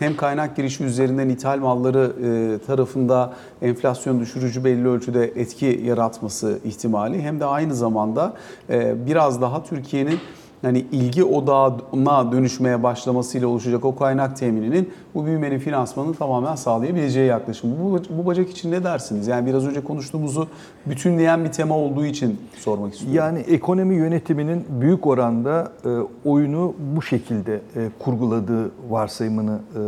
hem 0.00 0.16
kaynak 0.16 0.56
girişi 0.56 0.84
üzerinden 0.84 1.28
ithal 1.28 1.58
malları 1.58 2.12
e, 2.24 2.66
tarafında 2.66 3.32
enflasyon 3.62 4.20
düşürücü 4.20 4.64
belli 4.64 4.88
ölçüde 4.88 5.24
etki 5.24 5.82
yaratması 5.84 6.58
ihtimali 6.64 7.22
hem 7.22 7.40
de 7.40 7.44
aynı 7.44 7.74
zamanda 7.74 8.34
e, 8.70 9.06
biraz 9.06 9.40
daha 9.40 9.64
Türkiye'nin 9.64 10.18
hani 10.62 10.78
ilgi 10.78 11.24
odağına 11.24 12.32
dönüşmeye 12.32 12.82
başlamasıyla 12.82 13.48
oluşacak 13.48 13.84
o 13.84 13.96
kaynak 13.96 14.36
temininin 14.36 14.92
bu 15.14 15.26
büyümenin 15.26 15.58
finansmanını 15.58 16.14
tamamen 16.14 16.54
sağlayabileceği 16.54 17.26
yaklaşım. 17.26 17.70
Bu, 17.80 18.02
bu 18.10 18.26
bacak 18.26 18.50
için 18.50 18.70
ne 18.70 18.84
dersiniz? 18.84 19.26
Yani 19.26 19.46
biraz 19.46 19.66
önce 19.66 19.84
konuştuğumuzu 19.84 20.48
bütünleyen 20.86 21.44
bir 21.44 21.52
tema 21.52 21.76
olduğu 21.76 22.04
için 22.04 22.40
sormak 22.56 22.92
istiyorum. 22.92 23.16
Yani 23.16 23.38
ekonomi 23.38 23.94
yönetiminin 23.94 24.64
büyük 24.80 25.06
oranda 25.06 25.72
e, 25.84 25.88
oyunu 26.28 26.74
bu 26.96 27.02
şekilde 27.02 27.54
e, 27.54 27.88
kurguladığı 27.98 28.70
varsayımını 28.90 29.58
e, 29.74 29.80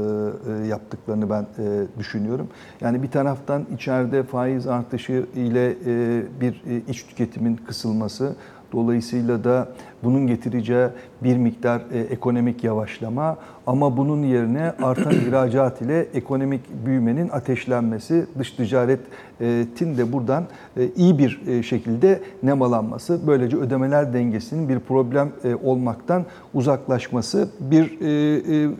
e, 0.64 0.66
yaptıklarını 0.66 1.30
ben 1.30 1.42
e, 1.42 1.86
düşünüyorum. 1.98 2.48
Yani 2.80 3.02
bir 3.02 3.10
taraftan 3.10 3.66
içeride 3.74 4.22
faiz 4.22 4.66
artışı 4.66 5.26
ile 5.36 5.70
e, 5.70 6.22
bir 6.40 6.62
e, 6.70 6.82
iç 6.88 7.06
tüketimin 7.06 7.56
kısılması, 7.56 8.36
Dolayısıyla 8.72 9.44
da 9.44 9.68
bunun 10.04 10.26
getireceği 10.26 10.86
bir 11.22 11.36
miktar 11.36 11.82
e, 11.92 12.00
ekonomik 12.00 12.64
yavaşlama 12.64 13.36
ama 13.66 13.96
bunun 13.96 14.22
yerine 14.22 14.72
artan 14.82 15.12
ihracat 15.12 15.82
ile 15.82 16.00
ekonomik 16.14 16.60
büyümenin 16.86 17.28
ateşlenmesi, 17.28 18.26
dış 18.38 18.50
ticaretin 18.50 19.96
de 19.98 20.12
buradan 20.12 20.44
e, 20.76 20.88
iyi 20.96 21.18
bir 21.18 21.40
e, 21.46 21.62
şekilde 21.62 22.20
nemalanması, 22.42 23.20
böylece 23.26 23.56
ödemeler 23.56 24.14
dengesinin 24.14 24.68
bir 24.68 24.78
problem 24.78 25.32
olmaktan 25.62 26.24
uzaklaşması 26.54 27.48
bir 27.60 28.00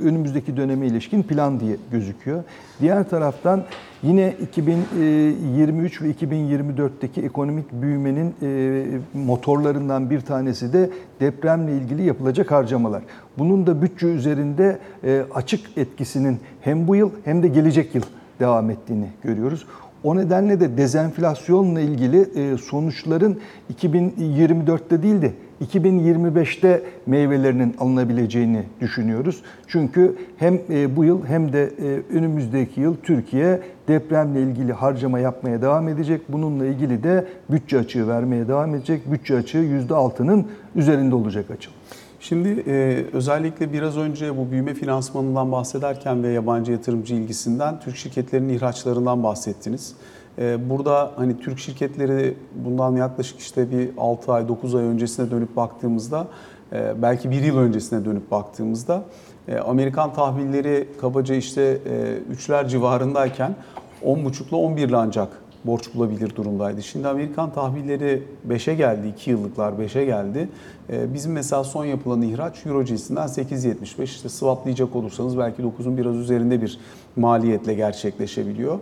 önümüzdeki 0.05 0.57
döneme 0.57 0.87
ilişkin 0.87 1.23
plan 1.23 1.61
diye 1.61 1.77
gözüküyor. 1.93 2.45
Diğer 2.81 3.09
taraftan 3.09 3.65
Yine 4.03 4.35
2023 4.43 6.03
ve 6.03 6.11
2024'teki 6.11 7.23
ekonomik 7.23 7.73
büyümenin 7.73 8.35
e, 8.43 8.85
motorlarından 9.15 10.11
bir 10.11 10.21
tanesi 10.21 10.73
de 10.73 10.91
depremle 11.21 11.73
ilgili 11.73 12.03
yapılacak 12.03 12.51
harcamalar. 12.51 13.03
Bunun 13.39 13.67
da 13.67 13.83
bütçe 13.83 14.07
üzerinde 14.07 14.79
e, 15.05 15.23
açık 15.35 15.61
etkisinin 15.77 16.39
hem 16.61 16.89
bu 16.89 16.97
yıl 16.97 17.11
hem 17.25 17.43
de 17.43 17.49
gelecek 17.49 17.95
yıl 17.95 18.03
devam 18.41 18.71
ettiğini 18.71 19.07
görüyoruz. 19.23 19.67
O 20.05 20.17
nedenle 20.17 20.61
de 20.61 20.77
dezenflasyonla 20.77 21.81
ilgili 21.81 22.21
e, 22.21 22.57
sonuçların 22.57 23.41
2024'te 23.75 25.03
değil 25.03 25.23
de 25.23 25.33
2025'te 25.63 26.83
meyvelerinin 27.07 27.75
alınabileceğini 27.79 28.63
düşünüyoruz. 28.81 29.43
Çünkü 29.67 30.17
hem 30.37 30.61
e, 30.71 30.97
bu 30.97 31.05
yıl 31.05 31.27
hem 31.27 31.53
de 31.53 31.63
e, 31.63 32.17
önümüzdeki 32.17 32.81
yıl 32.81 32.97
Türkiye 33.03 33.61
depremle 33.89 34.43
ilgili 34.43 34.73
harcama 34.73 35.19
yapmaya 35.19 35.63
devam 35.63 35.89
edecek. 35.89 36.21
Bununla 36.29 36.67
ilgili 36.67 37.03
de 37.03 37.27
bütçe 37.51 37.79
açığı 37.79 38.09
vermeye 38.09 38.49
devam 38.49 38.75
edecek. 38.75 39.13
Bütçe 39.13 39.37
açığı 39.37 39.59
%6'nın 39.59 40.47
üzerinde 40.77 41.15
olacak 41.15 41.51
açıl. 41.51 41.73
Şimdi 42.21 42.65
e, 42.67 43.05
özellikle 43.13 43.73
biraz 43.73 43.97
önce 43.97 44.37
bu 44.37 44.51
büyüme 44.51 44.75
finansmanından 44.75 45.53
bahsederken 45.53 46.23
ve 46.23 46.29
yabancı 46.29 46.73
yatırımcı 46.73 47.15
ilgisinden 47.15 47.81
Türk 47.81 47.97
şirketlerinin 47.97 48.49
ihraçlarından 48.49 49.23
bahsettiniz. 49.23 49.95
E, 50.39 50.71
burada 50.71 51.13
hani 51.17 51.39
Türk 51.41 51.59
şirketleri 51.59 52.35
bundan 52.65 52.97
yaklaşık 52.97 53.41
işte 53.41 53.71
bir 53.71 53.91
6 53.99 54.33
ay 54.33 54.49
9 54.49 54.75
ay 54.75 54.85
öncesine 54.85 55.31
dönüp 55.31 55.57
baktığımızda 55.57 56.27
e, 56.73 57.03
belki 57.03 57.31
bir 57.31 57.43
yıl 57.43 57.59
öncesine 57.59 58.05
dönüp 58.05 58.31
baktığımızda 58.31 59.05
e, 59.49 59.59
Amerikan 59.59 60.13
tahvilleri 60.15 60.89
kabaca 61.01 61.35
işte 61.35 61.63
e, 61.63 62.35
3'ler 62.35 62.69
civarındayken 62.69 63.57
10,5 64.05 64.49
ile 64.49 64.57
11 64.57 64.89
ile 64.89 64.97
ancak 64.97 65.43
borç 65.65 65.95
bulabilir 65.95 66.37
durumdaydı. 66.37 66.83
Şimdi 66.83 67.09
Amerikan 67.09 67.53
tahvilleri 67.53 68.23
5'e 68.49 68.75
geldi, 68.75 69.09
2 69.09 69.31
yıllıklar 69.31 69.73
5'e 69.73 70.05
geldi. 70.05 70.49
Ee, 70.91 71.15
bizim 71.15 71.33
mesela 71.33 71.65
son 71.65 71.85
yapılan 71.85 72.23
ihraç 72.23 72.67
Euro 72.67 72.85
cinsinden 72.85 73.27
8.75 73.27 74.03
işte 74.03 74.29
swaplayacak 74.29 74.97
olursanız 74.97 75.39
belki 75.39 75.63
9'un 75.63 75.97
biraz 75.97 76.17
üzerinde 76.17 76.63
bir 76.63 76.79
maliyetle 77.17 77.75
gerçekleşebiliyor. 77.75 78.79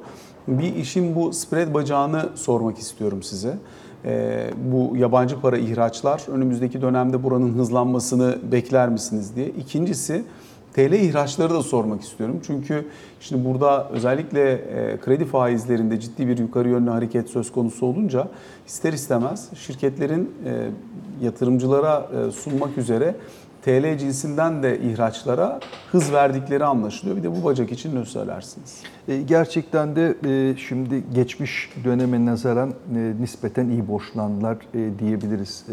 Bir 0.50 0.76
işin 0.76 1.14
bu 1.16 1.32
spread 1.32 1.74
bacağını 1.74 2.28
sormak 2.34 2.78
istiyorum 2.78 3.22
size. 3.22 3.58
Ee, 4.04 4.50
bu 4.72 4.96
yabancı 4.96 5.40
para 5.40 5.58
ihraçlar 5.58 6.22
önümüzdeki 6.28 6.82
dönemde 6.82 7.22
buranın 7.22 7.54
hızlanmasını 7.54 8.38
bekler 8.52 8.88
misiniz 8.88 9.36
diye. 9.36 9.46
İkincisi 9.46 10.24
TL 10.72 10.92
ihraçları 10.92 11.54
da 11.54 11.62
sormak 11.62 12.02
istiyorum. 12.02 12.40
Çünkü 12.46 12.88
şimdi 13.20 13.44
burada 13.44 13.88
özellikle 13.88 14.52
e, 14.52 14.96
kredi 15.00 15.24
faizlerinde 15.24 16.00
ciddi 16.00 16.28
bir 16.28 16.38
yukarı 16.38 16.68
yönlü 16.68 16.90
hareket 16.90 17.28
söz 17.28 17.52
konusu 17.52 17.86
olunca 17.86 18.28
ister 18.66 18.92
istemez 18.92 19.48
şirketlerin 19.54 20.34
e, 20.44 20.68
yatırımcılara 21.24 22.08
e, 22.28 22.30
sunmak 22.30 22.78
üzere 22.78 23.14
TL 23.62 23.98
cinsinden 23.98 24.62
de 24.62 24.80
ihraçlara 24.80 25.60
hız 25.92 26.12
verdikleri 26.12 26.64
anlaşılıyor. 26.64 27.16
Bir 27.16 27.22
de 27.22 27.30
bu 27.30 27.44
bacak 27.44 27.72
için 27.72 27.96
ne 27.96 28.04
söylersiniz? 28.04 28.82
Gerçekten 29.26 29.96
de 29.96 30.14
şimdi 30.56 31.02
geçmiş 31.14 31.70
döneme 31.84 32.24
nazaran 32.24 32.72
nispeten 33.20 33.68
iyi 33.68 33.88
borçlandılar 33.88 34.56
diyebiliriz 34.98 35.66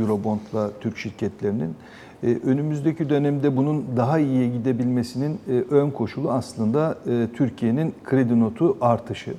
Eurobond'la 0.00 0.70
Türk 0.80 0.98
şirketlerinin. 0.98 1.74
Önümüzdeki 2.22 3.08
dönemde 3.08 3.56
bunun 3.56 3.84
daha 3.96 4.18
iyiye 4.18 4.48
gidebilmesinin 4.48 5.40
e, 5.48 5.52
ön 5.52 5.90
koşulu 5.90 6.30
aslında 6.30 6.98
e, 7.06 7.26
Türkiye'nin 7.34 7.94
kredi 8.04 8.40
notu 8.40 8.76
artışı. 8.80 9.34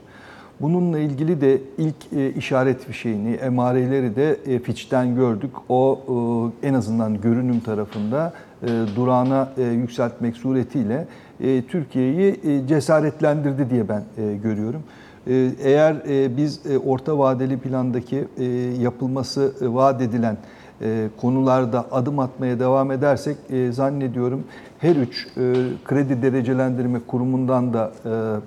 Bununla 0.62 1.00
ilgili 1.00 1.42
de 1.42 1.62
ilk 1.78 2.14
e, 2.16 2.34
işaret 2.34 2.86
fişeğini, 2.86 3.34
emareleri 3.34 4.16
de 4.16 4.60
Fitch'ten 4.60 5.16
gördük. 5.16 5.52
O 5.70 6.00
en 6.64 6.74
azından 6.74 7.22
görünüm 7.22 7.60
tarafında 7.60 8.34
durağına 8.96 9.50
yükseltmek 9.58 10.36
suretiyle 10.36 11.08
Türkiye'yi 11.68 12.36
cesaretlendirdi 12.68 13.70
diye 13.70 13.90
ben 13.90 14.04
görüyorum. 14.44 14.84
Eğer 15.64 15.96
biz 16.38 16.62
orta 16.86 17.20
vadeli 17.20 17.58
plandaki 17.58 18.28
yapılması 18.82 19.54
vaat 19.62 20.02
edilen 20.02 20.38
e, 20.82 21.10
konularda 21.18 21.86
adım 21.92 22.20
atmaya 22.20 22.60
devam 22.60 22.92
edersek 22.92 23.38
e, 23.50 23.72
zannediyorum 23.72 24.44
her 24.80 24.96
üç 24.96 25.28
e, 25.28 25.54
kredi 25.86 26.22
derecelendirme 26.22 27.00
kurumundan 27.08 27.74
da 27.74 27.92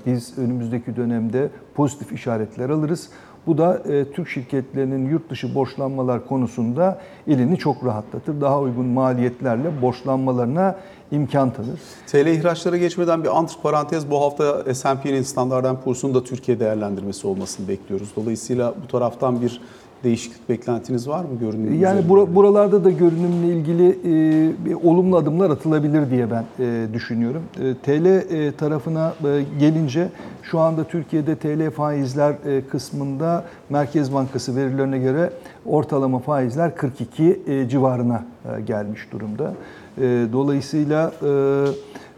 biz 0.06 0.38
önümüzdeki 0.38 0.96
dönemde 0.96 1.48
pozitif 1.74 2.12
işaretler 2.12 2.70
alırız. 2.70 3.08
Bu 3.46 3.58
da 3.58 3.82
Türk 4.14 4.28
şirketlerinin 4.28 5.08
yurt 5.08 5.30
dışı 5.30 5.54
borçlanmalar 5.54 6.26
konusunda 6.26 7.00
elini 7.28 7.58
çok 7.58 7.84
rahatlatır. 7.84 8.40
Daha 8.40 8.60
uygun 8.60 8.86
maliyetlerle 8.86 9.82
borçlanmalarına 9.82 10.76
imkan 11.10 11.50
tanır. 11.50 11.80
TL 12.06 12.26
ihraçlara 12.26 12.76
geçmeden 12.76 13.24
bir 13.24 13.38
antr 13.38 13.54
parantez 13.62 14.10
bu 14.10 14.20
hafta 14.20 14.74
S&P'nin 14.74 15.22
Standard 15.22 15.82
Poor's'un 15.84 16.14
da 16.14 16.24
Türkiye 16.24 16.60
değerlendirmesi 16.60 17.26
olmasını 17.26 17.68
bekliyoruz. 17.68 18.12
Dolayısıyla 18.16 18.74
bu 18.82 18.86
taraftan 18.86 19.42
bir 19.42 19.60
değişiklik 20.04 20.48
beklentiniz 20.48 21.08
var 21.08 21.24
mı 21.24 21.38
görünüm? 21.40 21.80
Yani 21.80 22.08
bura, 22.08 22.34
buralarda 22.34 22.84
da 22.84 22.90
görünümle 22.90 23.46
ilgili 23.46 23.88
e, 23.88 24.64
bir 24.64 24.74
olumlu 24.74 25.16
adımlar 25.16 25.50
atılabilir 25.50 26.10
diye 26.10 26.30
ben 26.30 26.44
e, 26.58 26.86
düşünüyorum. 26.92 27.42
E, 27.60 27.74
TL 27.74 28.06
e, 28.06 28.52
tarafına 28.52 29.14
e, 29.24 29.42
gelince 29.60 30.08
şu 30.42 30.58
anda 30.58 30.84
Türkiye'de 30.84 31.36
TL 31.36 31.70
faizler 31.70 32.34
e, 32.46 32.62
kısmında 32.66 33.44
Merkez 33.70 34.14
Bankası 34.14 34.56
verilerine 34.56 34.98
göre 34.98 35.30
ortalama 35.66 36.18
faizler 36.18 36.76
42 36.76 37.42
e, 37.46 37.68
civarına 37.68 38.24
e, 38.56 38.60
gelmiş 38.60 39.12
durumda. 39.12 39.54
E, 39.98 40.26
dolayısıyla 40.32 41.12
e, 41.22 41.30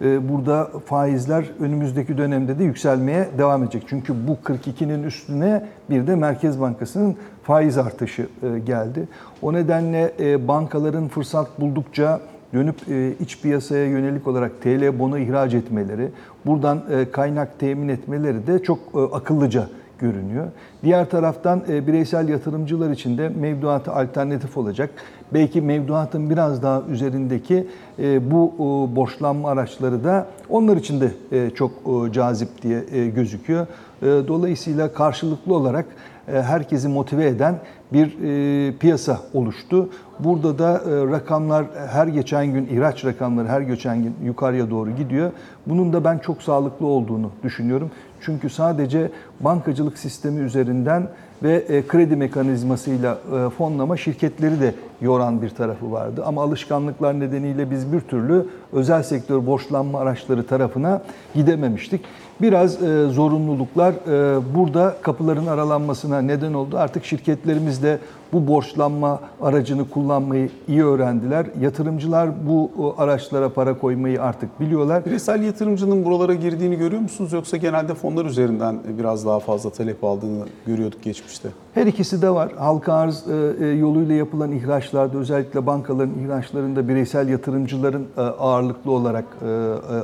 burada 0.01 0.71
faizler 0.87 1.45
önümüzdeki 1.61 2.19
dönemde 2.19 2.59
de 2.59 2.65
yükselmeye 2.65 3.29
devam 3.39 3.63
edecek. 3.63 3.83
Çünkü 3.87 4.15
bu 4.29 4.33
42'nin 4.53 5.03
üstüne 5.03 5.67
bir 5.91 6.07
de 6.07 6.15
Merkez 6.15 6.61
Bankası'nın 6.61 7.17
faiz 7.45 7.79
artışı 7.79 8.23
e, 8.23 8.59
geldi. 8.59 9.09
O 9.43 9.53
nedenle 9.53 10.13
e, 10.21 10.49
bankaların 10.49 11.09
fırsat 11.09 11.61
buldukça 11.61 12.21
dönüp 12.55 12.89
e, 12.89 13.13
iç 13.21 13.41
piyasaya 13.43 13.87
yönelik 13.87 14.27
olarak 14.27 14.63
TL 14.63 14.99
bono 14.99 15.19
ihraç 15.19 15.55
etmeleri, 15.55 16.09
buradan 16.47 16.83
kaynak 17.13 17.59
temin 17.59 17.89
etmeleri 17.89 18.47
de 18.47 18.63
çok 18.63 18.79
akıllıca 19.13 19.69
görünüyor. 19.99 20.47
Diğer 20.83 21.11
taraftan 21.11 21.63
bireysel 21.69 22.29
yatırımcılar 22.29 22.91
için 22.91 23.19
de 23.19 23.29
mevduatı 23.29 23.93
alternatif 23.93 24.57
olacak. 24.57 24.91
Belki 25.35 25.61
mevduatın 25.61 26.31
biraz 26.31 26.63
daha 26.63 26.83
üzerindeki 26.91 27.67
e, 27.99 28.31
bu 28.31 28.53
e, 28.55 28.97
borçlanma 28.97 29.51
araçları 29.51 30.05
da 30.05 30.27
onlar 30.49 30.77
için 30.77 31.01
de 31.01 31.11
e, 31.33 31.51
çok 31.51 31.71
cazip 32.15 32.63
diye 32.63 33.09
gözüküyor. 33.09 33.67
Dolayısıyla 34.03 34.93
karşılıklı 34.93 35.55
olarak 35.55 35.87
herkesi 36.27 36.89
motive 36.89 37.27
eden 37.27 37.59
bir 37.95 38.07
e, 38.23 38.73
piyasa 38.79 39.21
oluştu. 39.35 39.89
Burada 40.19 40.59
da 40.59 40.73
e, 40.73 41.13
rakamlar 41.13 41.67
her 41.89 42.07
geçen 42.07 42.47
gün 42.47 42.67
ihraç 42.67 43.05
rakamları 43.05 43.49
her 43.49 43.61
geçen 43.61 44.03
gün 44.03 44.15
yukarıya 44.25 44.71
doğru 44.71 44.91
gidiyor. 44.91 45.31
Bunun 45.67 45.93
da 45.93 46.05
ben 46.05 46.19
çok 46.19 46.43
sağlıklı 46.43 46.87
olduğunu 46.87 47.31
düşünüyorum. 47.43 47.91
Çünkü 48.21 48.51
sadece 48.51 49.11
bankacılık 49.41 49.99
sistemi 49.99 50.41
üzerinden 50.41 51.09
ve 51.43 51.55
e, 51.55 51.87
kredi 51.87 52.17
mekanizmasıyla 52.17 53.19
e, 53.37 53.51
fonlama 53.51 53.97
şirketleri 53.97 54.61
de 54.61 54.75
yoran 55.01 55.43
bir 55.43 55.51
tarafı 55.51 55.93
vardı. 55.93 56.23
Ama 56.27 56.43
alışkanlıklar 56.43 57.21
nedeniyle 57.21 57.71
biz 57.71 57.93
bir 57.93 58.01
türlü 58.01 58.47
özel 58.73 59.03
sektör 59.03 59.47
borçlanma 59.47 60.01
araçları 60.01 60.47
tarafına 60.47 61.03
gidememiştik. 61.35 62.01
Biraz 62.43 62.83
e, 62.83 63.09
zorunluluklar 63.09 63.93
e, 63.93 64.41
burada 64.55 64.97
kapıların 65.03 65.47
aralanmasına 65.47 66.21
neden 66.21 66.55
oldu. 66.55 66.79
Artık 66.79 67.05
şirketlerimiz 67.05 67.83
de 67.83 67.84
bu 68.33 68.47
borçlanma 68.47 69.21
aracını 69.43 69.91
kullanmayı 69.91 70.51
iyi 70.69 70.85
öğrendiler. 70.85 71.47
Yatırımcılar 71.61 72.31
bu 72.47 72.71
e, 72.79 73.03
araçlara 73.03 73.49
para 73.49 73.79
koymayı 73.79 74.23
artık 74.23 74.61
biliyorlar. 74.61 75.05
Bireysel 75.07 75.43
yatırımcının 75.43 76.05
buralara 76.05 76.35
girdiğini 76.35 76.77
görüyor 76.77 77.03
musunuz 77.03 77.33
yoksa 77.33 77.57
genelde 77.57 77.95
fonlar 77.95 78.25
üzerinden 78.25 78.77
biraz 78.99 79.27
daha 79.27 79.41
fazla 79.41 79.71
talep 79.71 80.05
aldığını 80.05 80.45
görüyorduk 80.67 81.03
geçmişte? 81.03 81.49
Her 81.75 81.87
ikisi 81.87 82.23
de 82.23 82.31
var. 82.31 82.53
Halka 82.59 82.93
arz 82.93 83.25
e, 83.29 83.65
e, 83.65 83.67
yoluyla 83.67 84.15
yapılan 84.15 84.53
ihraçlarda 84.53 85.19
özellikle 85.19 85.67
bankaların 85.67 86.19
ihraçlarında 86.25 86.89
bireysel 86.89 87.29
yatırımcıların 87.29 88.07
e, 88.17 88.21
ağırlıklı 88.21 88.91
olarak 88.91 89.25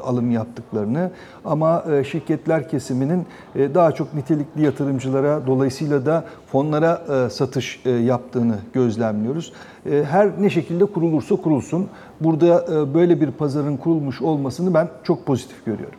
alım 0.04 0.30
yaptıklarını 0.30 1.10
ama 1.44 1.84
şirketler 2.10 2.68
kesiminin 2.68 3.26
daha 3.54 3.92
çok 3.92 4.14
nitelikli 4.14 4.62
yatırımcılara 4.62 5.46
dolayısıyla 5.46 6.06
da 6.06 6.24
fonlara 6.52 7.02
satış 7.30 7.82
yaptığını 8.04 8.58
gözlemliyoruz. 8.72 9.52
Her 9.84 10.42
ne 10.42 10.50
şekilde 10.50 10.84
kurulursa 10.84 11.36
kurulsun 11.36 11.88
burada 12.20 12.66
böyle 12.94 13.20
bir 13.20 13.30
pazarın 13.30 13.76
kurulmuş 13.76 14.22
olmasını 14.22 14.74
ben 14.74 14.88
çok 15.04 15.26
pozitif 15.26 15.64
görüyorum. 15.64 15.98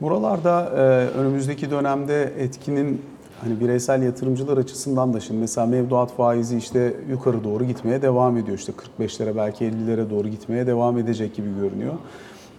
Buralarda 0.00 0.70
önümüzdeki 1.18 1.70
dönemde 1.70 2.32
etkinin 2.38 3.02
hani 3.40 3.60
bireysel 3.60 4.02
yatırımcılar 4.02 4.56
açısından 4.56 5.14
da 5.14 5.20
şimdi 5.20 5.40
mesela 5.40 5.66
mevduat 5.66 6.12
faizi 6.12 6.56
işte 6.56 6.94
yukarı 7.10 7.44
doğru 7.44 7.64
gitmeye 7.64 8.02
devam 8.02 8.36
ediyor. 8.36 8.58
İşte 8.58 8.72
45'lere 8.98 9.36
belki 9.36 9.64
50'lere 9.64 10.10
doğru 10.10 10.28
gitmeye 10.28 10.66
devam 10.66 10.98
edecek 10.98 11.34
gibi 11.34 11.48
görünüyor. 11.60 11.94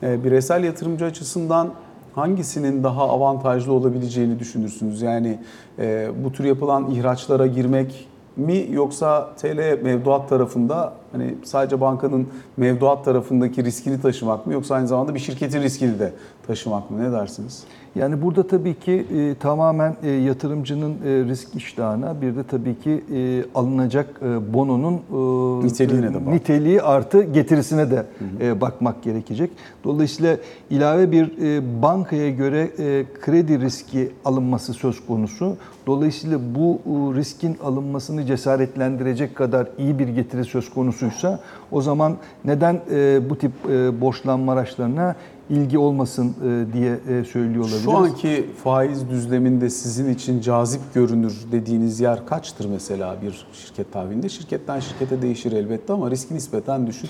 E, 0.03 0.23
bireysel 0.23 0.63
yatırımcı 0.63 1.05
açısından 1.05 1.69
hangisinin 2.15 2.83
daha 2.83 3.09
avantajlı 3.09 3.73
olabileceğini 3.73 4.39
düşünürsünüz? 4.39 5.01
Yani 5.01 5.39
e, 5.79 6.09
bu 6.23 6.31
tür 6.31 6.43
yapılan 6.43 6.91
ihraçlara 6.91 7.47
girmek 7.47 8.07
mi 8.35 8.67
yoksa 8.71 9.29
TL 9.41 9.79
mevduat 9.83 10.29
tarafında 10.29 10.93
hani 11.11 11.35
sadece 11.43 11.81
bankanın 11.81 12.27
mevduat 12.57 13.05
tarafındaki 13.05 13.63
riskini 13.63 14.01
taşımak 14.01 14.47
mı 14.47 14.53
yoksa 14.53 14.75
aynı 14.75 14.87
zamanda 14.87 15.15
bir 15.15 15.19
şirketin 15.19 15.61
riskini 15.61 15.99
de 15.99 16.13
taşımak 16.47 16.91
mı 16.91 17.03
ne 17.03 17.11
dersiniz? 17.11 17.63
Yani 17.95 18.21
burada 18.21 18.47
tabii 18.47 18.79
ki 18.79 19.05
e, 19.15 19.35
tamamen 19.35 19.95
e, 20.03 20.09
yatırımcının 20.09 20.91
e, 20.91 20.95
risk 21.05 21.55
iştahına 21.55 22.21
bir 22.21 22.35
de 22.35 22.43
tabii 22.43 22.79
ki 22.79 23.03
e, 23.13 23.43
alınacak 23.55 24.21
e, 24.21 24.53
bononun 24.53 24.93
e, 24.93 25.65
Niteliğine 25.65 26.13
de 26.13 26.31
niteliği 26.31 26.81
artı 26.81 27.23
getirisine 27.23 27.91
de 27.91 28.05
e, 28.41 28.61
bakmak 28.61 29.03
gerekecek. 29.03 29.51
Dolayısıyla 29.83 30.37
ilave 30.69 31.11
bir 31.11 31.37
e, 31.37 31.81
bankaya 31.81 32.29
göre 32.29 32.71
e, 32.79 33.05
kredi 33.21 33.59
riski 33.61 34.11
alınması 34.25 34.73
söz 34.73 35.05
konusu. 35.05 35.57
Dolayısıyla 35.87 36.39
bu 36.55 36.79
e, 36.85 37.19
riskin 37.19 37.57
alınmasını 37.63 38.25
cesaretlendirecek 38.25 39.35
kadar 39.35 39.67
iyi 39.77 39.99
bir 39.99 40.07
getiri 40.07 40.45
söz 40.45 40.69
konusuysa 40.99 41.39
o 41.71 41.81
zaman 41.81 42.17
neden 42.45 42.81
e, 42.91 43.29
bu 43.29 43.37
tip 43.37 43.51
e, 43.69 44.01
borçlanma 44.01 44.53
araçlarına 44.53 45.15
ilgi 45.49 45.77
olmasın 45.77 46.35
e, 46.43 46.73
diye 46.73 46.99
e, 47.09 47.23
söylüyor 47.23 47.63
olabiliriz. 47.63 47.83
Şu 47.83 47.97
anki 47.97 48.49
faiz 48.63 49.09
düzleminde 49.09 49.69
sizin 49.69 50.13
için 50.13 50.41
cazip 50.41 50.81
görünür 50.93 51.33
dediğiniz 51.51 51.99
yer 51.99 52.25
kaçtır 52.25 52.65
mesela 52.65 53.15
bir 53.21 53.45
şirket 53.53 53.93
tahvilinde? 53.93 54.29
Şirketten 54.29 54.79
şirkete 54.79 55.21
değişir 55.21 55.51
elbette 55.51 55.93
ama 55.93 56.11
riski 56.11 56.35
nispeten 56.35 56.87
düşük. 56.87 57.09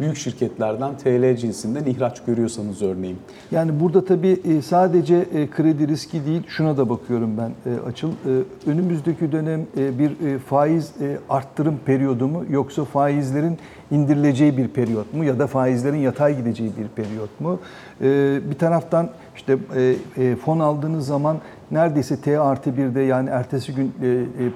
Büyük 0.00 0.16
şirketlerden 0.16 0.96
TL 0.96 1.36
cinsinden 1.36 1.84
ihraç 1.84 2.24
görüyorsanız 2.24 2.82
örneğin. 2.82 3.18
Yani 3.50 3.80
burada 3.80 4.04
tabii 4.04 4.40
e, 4.44 4.62
sadece 4.62 5.16
e, 5.16 5.50
kredi 5.50 5.88
riski 5.88 6.26
değil, 6.26 6.42
şuna 6.46 6.76
da 6.76 6.88
bakıyorum 6.88 7.36
ben 7.38 7.50
e, 7.72 7.88
Açıl. 7.88 8.10
Önümüzdeki 8.66 9.32
dönem 9.32 9.66
bir 9.76 10.38
faiz 10.38 10.92
arttırım 11.28 11.80
periyodu 11.86 12.28
mu 12.28 12.44
yoksa 12.50 12.84
faizlerin 12.84 13.58
indirileceği 13.90 14.56
bir 14.56 14.68
periyot 14.68 15.14
mu 15.14 15.24
ya 15.24 15.38
da 15.38 15.46
faizlerin 15.46 15.96
yatay 15.96 16.36
gideceği 16.36 16.70
bir 16.78 17.02
periyot 17.02 17.40
mu? 17.40 17.60
Bir 18.50 18.58
taraftan 18.58 19.10
işte 19.36 19.58
fon 20.44 20.58
aldığınız 20.58 21.06
zaman 21.06 21.36
neredeyse 21.70 22.20
T 22.20 22.40
artı 22.40 22.70
1'de 22.70 23.00
yani 23.00 23.30
ertesi 23.30 23.74
gün 23.74 23.94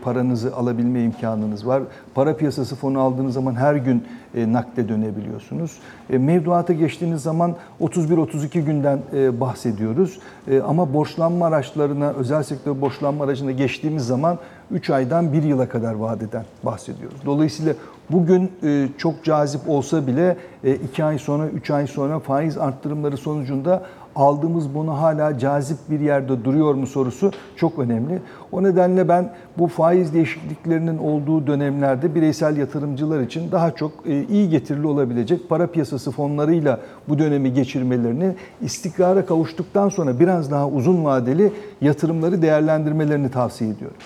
paranızı 0.05 0.57
alabilme 0.57 1.03
imkanınız 1.03 1.67
var. 1.67 1.83
Para 2.15 2.37
piyasası 2.37 2.77
fonu 2.77 3.01
aldığınız 3.01 3.35
zaman 3.35 3.55
her 3.55 3.75
gün 3.75 4.05
nakde 4.35 4.89
dönebiliyorsunuz. 4.89 5.79
Mevduata 6.09 6.73
geçtiğiniz 6.73 7.23
zaman 7.23 7.55
31-32 7.81 8.61
günden 8.61 8.99
bahsediyoruz. 9.41 10.19
Ama 10.67 10.95
borçlanma 10.95 11.47
araçlarına, 11.47 12.11
özel 12.11 12.43
sektör 12.43 12.81
borçlanma 12.81 13.25
aracına 13.25 13.51
geçtiğimiz 13.51 14.07
zaman 14.07 14.39
3 14.71 14.91
aydan 14.91 15.33
1 15.33 15.43
yıla 15.43 15.69
kadar 15.69 15.95
vadeden 15.95 16.45
bahsediyoruz. 16.63 17.19
Dolayısıyla 17.27 17.75
bugün 18.11 18.53
çok 18.99 19.25
cazip 19.25 19.69
olsa 19.69 20.07
bile 20.07 20.37
2 20.85 21.05
ay 21.05 21.19
sonra, 21.19 21.47
3 21.47 21.71
ay 21.71 21.87
sonra 21.87 22.19
faiz 22.19 22.59
arttırımları 22.59 23.17
sonucunda 23.17 23.83
aldığımız 24.17 24.75
bunu 24.75 25.01
hala 25.01 25.39
cazip 25.39 25.79
bir 25.91 26.01
yerde 26.01 26.45
duruyor 26.45 26.75
mu 26.75 26.87
sorusu 26.87 27.31
çok 27.57 27.79
önemli. 27.79 28.23
O 28.53 28.63
nedenle 28.63 29.09
ben 29.09 29.33
bu 29.59 29.67
faiz 29.67 30.15
değişikliklerinin 30.15 30.99
olduğu 30.99 31.47
dönemlerde 31.47 32.15
bireysel 32.15 32.57
yatırımcılar 32.57 33.21
için 33.21 33.53
daha 33.53 33.71
çok 33.71 33.93
iyi 34.29 34.49
getirili 34.49 34.87
olabilecek 34.87 35.49
para 35.49 35.67
piyasası 35.67 36.11
fonlarıyla 36.11 36.81
bu 37.09 37.19
dönemi 37.19 37.53
geçirmelerini, 37.53 38.35
istikrara 38.63 39.27
kavuştuktan 39.27 39.89
sonra 39.89 40.21
biraz 40.21 40.51
daha 40.51 40.69
uzun 40.69 41.05
vadeli 41.05 41.53
yatırımları 41.81 42.43
değerlendirmelerini 42.43 43.31
tavsiye 43.31 43.71
ediyorum. 43.71 43.97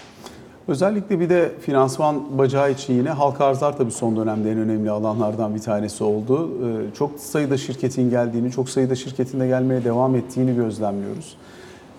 Özellikle 0.68 1.20
bir 1.20 1.30
de 1.30 1.52
finansman 1.60 2.38
bacağı 2.38 2.70
için 2.70 2.94
yine 2.94 3.10
halka 3.10 3.44
arzlar 3.44 3.76
tabii 3.76 3.90
son 3.90 4.16
dönemde 4.16 4.52
en 4.52 4.58
önemli 4.58 4.90
alanlardan 4.90 5.54
bir 5.54 5.60
tanesi 5.60 6.04
oldu. 6.04 6.50
Ee, 6.50 6.94
Çok 6.94 7.20
sayıda 7.20 7.56
şirketin 7.56 8.10
geldiğini, 8.10 8.50
çok 8.50 8.70
sayıda 8.70 8.94
şirketin 8.94 9.40
de 9.40 9.46
gelmeye 9.46 9.84
devam 9.84 10.16
ettiğini 10.16 10.54
gözlemliyoruz. 10.54 11.36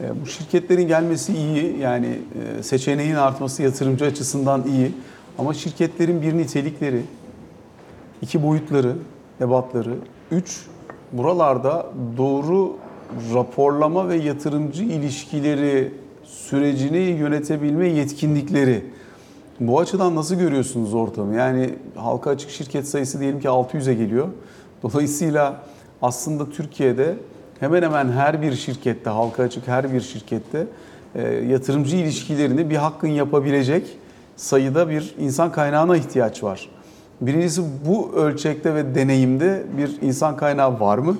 Ee, 0.01 0.21
Bu 0.21 0.25
şirketlerin 0.25 0.87
gelmesi 0.87 1.33
iyi, 1.33 1.77
yani 1.79 2.19
e, 2.59 2.63
seçeneğin 2.63 3.15
artması 3.15 3.63
yatırımcı 3.63 4.05
açısından 4.05 4.63
iyi. 4.67 4.91
Ama 5.37 5.53
şirketlerin 5.53 6.21
bir 6.21 6.37
nitelikleri, 6.37 7.01
iki 8.21 8.43
boyutları, 8.43 8.95
ebatları, 9.41 9.95
üç 10.31 10.65
buralarda 11.11 11.85
doğru 12.17 12.73
raporlama 13.33 14.09
ve 14.09 14.15
yatırımcı 14.15 14.83
ilişkileri 14.83 15.91
sürecini 16.25 16.97
yönetebilme 16.97 17.87
yetkinlikleri. 17.87 18.85
Bu 19.59 19.79
açıdan 19.79 20.15
nasıl 20.15 20.35
görüyorsunuz 20.35 20.93
ortamı? 20.93 21.35
Yani 21.35 21.75
halka 21.95 22.29
açık 22.29 22.49
şirket 22.49 22.87
sayısı 22.87 23.19
diyelim 23.19 23.39
ki 23.39 23.47
600'e 23.47 23.93
geliyor. 23.93 24.27
Dolayısıyla 24.83 25.61
aslında 26.01 26.49
Türkiye'de 26.49 27.15
hemen 27.59 27.81
hemen 27.81 28.11
her 28.11 28.41
bir 28.41 28.55
şirkette, 28.55 29.09
halka 29.09 29.43
açık 29.43 29.67
her 29.67 29.93
bir 29.93 30.01
şirkette 30.01 30.67
e, 31.15 31.21
yatırımcı 31.27 31.95
ilişkilerini 31.95 32.69
bir 32.69 32.75
hakkın 32.75 33.07
yapabilecek 33.07 33.97
sayıda 34.35 34.89
bir 34.89 35.15
insan 35.19 35.51
kaynağına 35.51 35.97
ihtiyaç 35.97 36.43
var. 36.43 36.69
Birincisi 37.21 37.61
bu 37.85 38.11
ölçekte 38.13 38.75
ve 38.75 38.95
deneyimde 38.95 39.63
bir 39.77 40.01
insan 40.01 40.37
kaynağı 40.37 40.79
var 40.79 40.97
mı? 40.97 41.17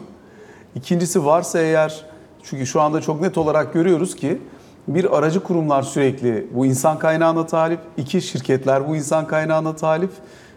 İkincisi 0.76 1.26
varsa 1.26 1.60
eğer, 1.60 2.06
çünkü 2.44 2.66
şu 2.66 2.82
anda 2.82 3.02
çok 3.02 3.22
net 3.22 3.38
olarak 3.38 3.74
görüyoruz 3.74 4.16
ki 4.16 4.42
bir 4.88 5.18
aracı 5.18 5.44
kurumlar 5.44 5.84
sürekli 5.84 6.48
bu 6.54 6.66
insan 6.66 7.00
kaynağına 7.00 7.46
talip, 7.46 7.80
iki 7.98 8.22
şirketler 8.22 8.88
bu 8.88 8.96
insan 8.96 9.28
kaynağına 9.28 9.76
talip. 9.76 10.12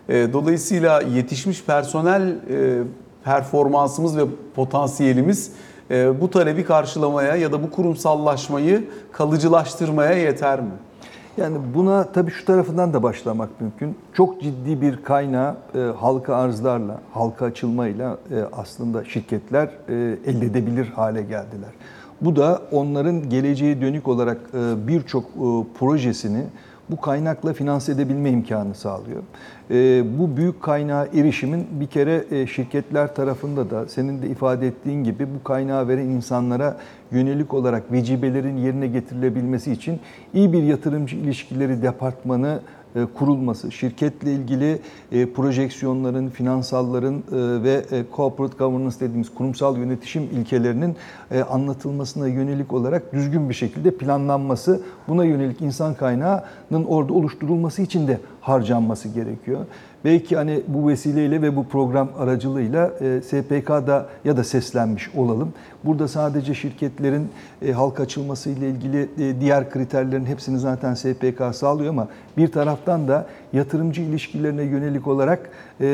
E, 0.09 0.33
Dolayısıyla 0.33 1.01
yetişmiş 1.01 1.65
personel 1.65 2.29
e, 2.51 2.83
performansımız 3.25 4.17
ve 4.17 4.23
potansiyelimiz 4.57 5.53
e, 5.91 6.21
bu 6.21 6.31
talebi 6.31 6.65
karşılamaya 6.65 7.37
ya 7.37 7.53
da 7.53 7.63
bu 7.63 7.71
kurumsallaşmayı 7.71 8.85
kalıcılaştırmaya 9.13 10.13
yeter 10.13 10.61
mi? 10.61 10.71
Yani 11.37 11.59
buna 11.75 12.05
tabii 12.13 12.31
şu 12.31 12.45
tarafından 12.45 12.93
da 12.93 13.03
başlamak 13.03 13.61
mümkün. 13.61 13.97
Çok 14.13 14.43
ciddi 14.43 14.81
bir 14.81 15.03
kaynağı 15.03 15.57
e, 15.75 15.79
halka 15.79 16.37
arzlarla, 16.37 17.01
halka 17.13 17.45
açılmayla 17.47 18.19
e, 18.31 18.45
aslında 18.53 19.05
şirketler 19.05 19.69
e, 19.89 19.95
elde 20.27 20.47
edebilir 20.47 20.87
hale 20.89 21.23
geldiler. 21.23 21.71
Bu 22.21 22.37
da 22.37 22.63
onların 22.73 23.29
geleceğe 23.29 23.81
dönük 23.81 24.09
olarak 24.09 24.39
e, 24.55 24.89
birçok 24.89 25.25
e, 25.25 25.47
projesini 25.79 26.43
bu 26.91 27.01
kaynakla 27.01 27.53
finanse 27.53 27.93
edebilme 27.93 28.31
imkanı 28.31 28.75
sağlıyor. 28.75 29.23
E, 29.71 30.05
bu 30.19 30.37
büyük 30.37 30.63
kaynağa 30.63 31.07
erişimin 31.07 31.67
bir 31.71 31.87
kere 31.87 32.47
şirketler 32.47 33.15
tarafında 33.15 33.71
da 33.71 33.89
senin 33.89 34.23
de 34.23 34.29
ifade 34.29 34.67
ettiğin 34.67 35.05
gibi 35.05 35.27
bu 35.35 35.45
kaynağı 35.45 35.89
veren 35.89 36.07
insanlara 36.07 36.77
yönelik 37.11 37.55
olarak 37.55 37.93
vecibelerin 37.93 38.57
yerine 38.57 38.87
getirilebilmesi 38.87 39.73
için 39.73 40.01
iyi 40.35 40.53
bir 40.53 40.63
yatırımcı 40.63 41.17
ilişkileri 41.17 41.83
departmanı 41.83 42.61
kurulması, 43.15 43.73
şirketle 43.73 44.33
ilgili 44.33 44.79
e, 45.13 45.33
projeksiyonların, 45.33 46.29
finansalların 46.29 47.15
e, 47.15 47.23
ve 47.63 47.85
e, 47.91 48.05
corporate 48.17 48.57
governance 48.59 49.01
dediğimiz 49.01 49.35
kurumsal 49.35 49.77
yönetişim 49.77 50.23
ilkelerinin 50.23 50.97
e, 51.31 51.43
anlatılmasına 51.43 52.29
yönelik 52.29 52.73
olarak 52.73 53.13
düzgün 53.13 53.49
bir 53.49 53.55
şekilde 53.55 53.91
planlanması, 53.91 54.81
buna 55.09 55.25
yönelik 55.25 55.61
insan 55.61 55.95
kaynağının 55.95 56.85
orada 56.89 57.13
oluşturulması 57.13 57.83
için 57.83 58.09
de 58.09 58.21
harcanması 58.41 59.09
gerekiyor. 59.09 59.67
Belki 60.05 60.37
hani 60.37 60.63
bu 60.69 60.89
vesileyle 60.89 61.43
ve 61.43 61.57
bu 61.57 61.65
program 61.65 62.09
aracılığıyla 62.19 62.91
e, 63.01 63.21
SPK'da 63.23 64.07
ya 64.25 64.37
da 64.37 64.45
seslenmiş 64.45 65.09
olalım. 65.17 65.53
Burada 65.89 66.09
sadece 66.09 66.55
şirketlerin 66.55 67.29
e, 67.63 67.73
halka 67.73 68.03
açılması 68.03 68.51
ile 68.51 68.71
ilgili 68.71 69.09
e, 69.19 69.41
diğer 69.41 69.71
kriterlerin 69.71 70.27
hepsini 70.27 70.59
zaten 70.59 70.95
SPK 70.95 71.43
sağlıyor 71.53 71.91
ama 71.91 72.09
bir 72.37 72.53
taraftan 72.53 73.09
da 73.09 73.27
yatırımcı 73.53 74.03
ilişkilerine 74.03 74.63
yönelik 74.63 75.07
olarak 75.07 75.51
e, 75.81 75.85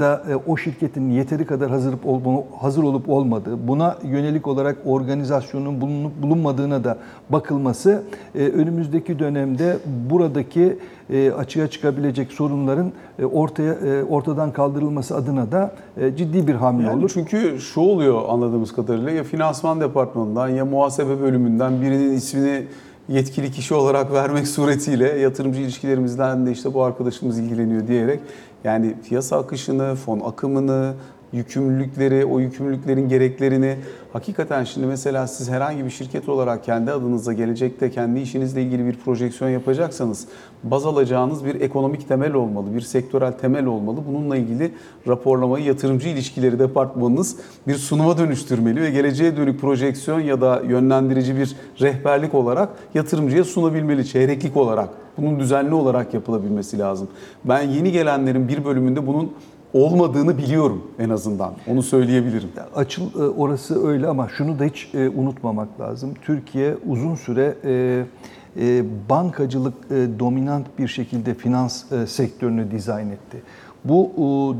da 0.00 0.22
e, 0.30 0.34
o 0.36 0.56
şirketin 0.56 1.10
yeteri 1.10 1.46
kadar 1.46 1.70
hazır 1.70 1.94
olup, 2.04 2.46
hazır 2.60 2.82
olup 2.82 3.08
olmadığı, 3.08 3.68
buna 3.68 3.98
yönelik 4.02 4.46
olarak 4.46 4.76
organizasyonun 4.86 5.80
bulunup 5.80 6.22
bulunmadığına 6.22 6.84
da 6.84 6.98
bakılması 7.30 8.02
e, 8.34 8.38
önümüzdeki 8.38 9.18
dönemde 9.18 9.76
buradaki 10.10 10.78
e, 11.12 11.30
açığa 11.32 11.68
çıkabilecek 11.68 12.32
sorunların 12.32 12.92
e, 13.18 13.24
ortaya 13.24 13.72
e, 13.72 14.04
ortadan 14.04 14.52
kaldırılması 14.52 15.16
adına 15.16 15.52
da 15.52 15.72
e, 16.00 16.16
ciddi 16.16 16.46
bir 16.46 16.54
hamle 16.54 16.86
Yani 16.86 16.98
olur. 16.98 17.10
çünkü 17.14 17.60
şu 17.60 17.80
oluyor 17.80 18.22
anladığımız 18.28 18.72
kadarıyla 18.72 19.10
ya 19.10 19.24
finansman 19.38 19.80
departmanından 19.80 20.48
ya 20.48 20.64
muhasebe 20.64 21.20
bölümünden 21.20 21.82
birinin 21.82 22.12
ismini 22.12 22.66
yetkili 23.08 23.52
kişi 23.52 23.74
olarak 23.74 24.12
vermek 24.12 24.48
suretiyle 24.48 25.18
yatırımcı 25.18 25.60
ilişkilerimizden 25.60 26.46
de 26.46 26.52
işte 26.52 26.74
bu 26.74 26.82
arkadaşımız 26.82 27.38
ilgileniyor 27.38 27.86
diyerek 27.86 28.20
yani 28.64 28.94
piyasa 29.08 29.38
akışını, 29.38 29.94
fon 29.94 30.20
akımını, 30.20 30.94
yükümlülükleri, 31.32 32.24
o 32.24 32.40
yükümlülüklerin 32.40 33.08
gereklerini 33.08 33.76
hakikaten 34.12 34.64
şimdi 34.64 34.86
mesela 34.86 35.26
siz 35.26 35.50
herhangi 35.50 35.84
bir 35.84 35.90
şirket 35.90 36.28
olarak 36.28 36.64
kendi 36.64 36.92
adınıza 36.92 37.32
gelecekte 37.32 37.90
kendi 37.90 38.20
işinizle 38.20 38.62
ilgili 38.62 38.86
bir 38.86 38.96
projeksiyon 38.96 39.50
yapacaksanız 39.50 40.26
baz 40.64 40.86
alacağınız 40.86 41.44
bir 41.44 41.60
ekonomik 41.60 42.08
temel 42.08 42.32
olmalı, 42.32 42.74
bir 42.74 42.80
sektörel 42.80 43.32
temel 43.32 43.66
olmalı. 43.66 44.00
Bununla 44.08 44.36
ilgili 44.36 44.70
raporlamayı 45.08 45.64
yatırımcı 45.64 46.08
ilişkileri 46.08 46.58
departmanınız 46.58 47.36
bir 47.66 47.74
sunuma 47.74 48.18
dönüştürmeli 48.18 48.82
ve 48.82 48.90
geleceğe 48.90 49.36
dönük 49.36 49.60
projeksiyon 49.60 50.20
ya 50.20 50.40
da 50.40 50.62
yönlendirici 50.68 51.36
bir 51.36 51.56
rehberlik 51.80 52.34
olarak 52.34 52.68
yatırımcıya 52.94 53.44
sunabilmeli 53.44 54.06
çeyreklik 54.06 54.56
olarak. 54.56 54.88
Bunun 55.18 55.40
düzenli 55.40 55.74
olarak 55.74 56.14
yapılabilmesi 56.14 56.78
lazım. 56.78 57.08
Ben 57.44 57.62
yeni 57.62 57.92
gelenlerin 57.92 58.48
bir 58.48 58.64
bölümünde 58.64 59.06
bunun 59.06 59.32
olmadığını 59.72 60.38
biliyorum 60.38 60.82
en 60.98 61.10
azından. 61.10 61.52
Onu 61.66 61.82
söyleyebilirim. 61.82 62.48
Açıl 62.74 63.20
e, 63.20 63.28
orası 63.28 63.88
öyle 63.88 64.06
ama 64.06 64.28
şunu 64.28 64.58
da 64.58 64.64
hiç 64.64 64.88
e, 64.94 65.08
unutmamak 65.08 65.80
lazım. 65.80 66.14
Türkiye 66.22 66.76
uzun 66.88 67.14
süre 67.14 67.54
e, 67.64 68.04
bankacılık 69.10 69.74
dominant 70.18 70.66
bir 70.78 70.88
şekilde 70.88 71.34
finans 71.34 71.84
sektörünü 72.06 72.70
dizayn 72.70 73.10
etti. 73.10 73.42
Bu 73.84 74.12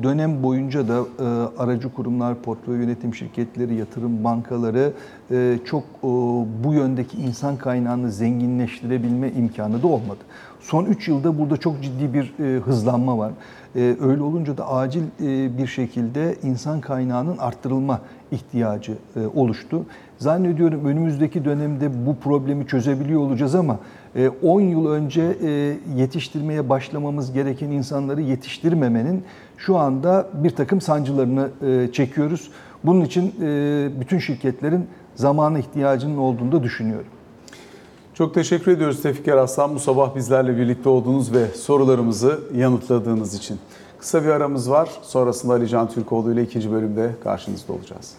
dönem 0.02 0.42
boyunca 0.42 0.88
da 0.88 1.04
aracı 1.58 1.94
kurumlar, 1.94 2.34
portföy 2.34 2.76
yönetim 2.76 3.14
şirketleri, 3.14 3.74
yatırım 3.74 4.24
bankaları 4.24 4.92
çok 5.64 5.84
bu 6.64 6.72
yöndeki 6.72 7.16
insan 7.16 7.56
kaynağını 7.56 8.12
zenginleştirebilme 8.12 9.30
imkanı 9.30 9.82
da 9.82 9.86
olmadı. 9.86 10.20
Son 10.60 10.84
3 10.84 11.08
yılda 11.08 11.38
burada 11.38 11.56
çok 11.56 11.82
ciddi 11.82 12.14
bir 12.14 12.32
hızlanma 12.60 13.18
var. 13.18 13.32
E, 13.76 13.96
öyle 14.00 14.22
olunca 14.22 14.56
da 14.56 14.68
acil 14.68 15.02
e, 15.02 15.58
bir 15.58 15.66
şekilde 15.66 16.34
insan 16.42 16.80
kaynağının 16.80 17.38
arttırılma 17.38 18.00
ihtiyacı 18.30 18.92
e, 19.16 19.26
oluştu. 19.26 19.84
Zannediyorum 20.18 20.84
önümüzdeki 20.84 21.44
dönemde 21.44 22.06
bu 22.06 22.16
problemi 22.16 22.66
çözebiliyor 22.66 23.20
olacağız 23.20 23.54
ama 23.54 23.78
e, 24.16 24.28
10 24.28 24.60
yıl 24.60 24.86
önce 24.86 25.36
e, 25.42 25.76
yetiştirmeye 25.96 26.68
başlamamız 26.68 27.32
gereken 27.32 27.70
insanları 27.70 28.22
yetiştirmemenin 28.22 29.24
şu 29.56 29.76
anda 29.76 30.28
bir 30.34 30.50
takım 30.50 30.80
sancılarını 30.80 31.48
e, 31.66 31.92
çekiyoruz. 31.92 32.50
Bunun 32.84 33.04
için 33.04 33.34
e, 33.42 33.88
bütün 34.00 34.18
şirketlerin 34.18 34.86
zamana 35.14 35.58
ihtiyacının 35.58 36.18
olduğunu 36.18 36.52
da 36.52 36.62
düşünüyorum. 36.62 37.17
Çok 38.18 38.34
teşekkür 38.34 38.72
ediyoruz 38.72 39.02
Tevfik 39.02 39.28
Eraslan 39.28 39.74
bu 39.74 39.78
sabah 39.78 40.14
bizlerle 40.14 40.56
birlikte 40.56 40.88
olduğunuz 40.88 41.32
ve 41.32 41.46
sorularımızı 41.48 42.40
yanıtladığınız 42.54 43.34
için. 43.34 43.58
Kısa 43.98 44.24
bir 44.24 44.28
aramız 44.28 44.70
var. 44.70 44.90
Sonrasında 45.02 45.52
Ali 45.52 45.68
Can 45.68 45.88
Türkoğlu 45.90 46.32
ile 46.32 46.42
ikinci 46.42 46.72
bölümde 46.72 47.14
karşınızda 47.24 47.72
olacağız. 47.72 48.14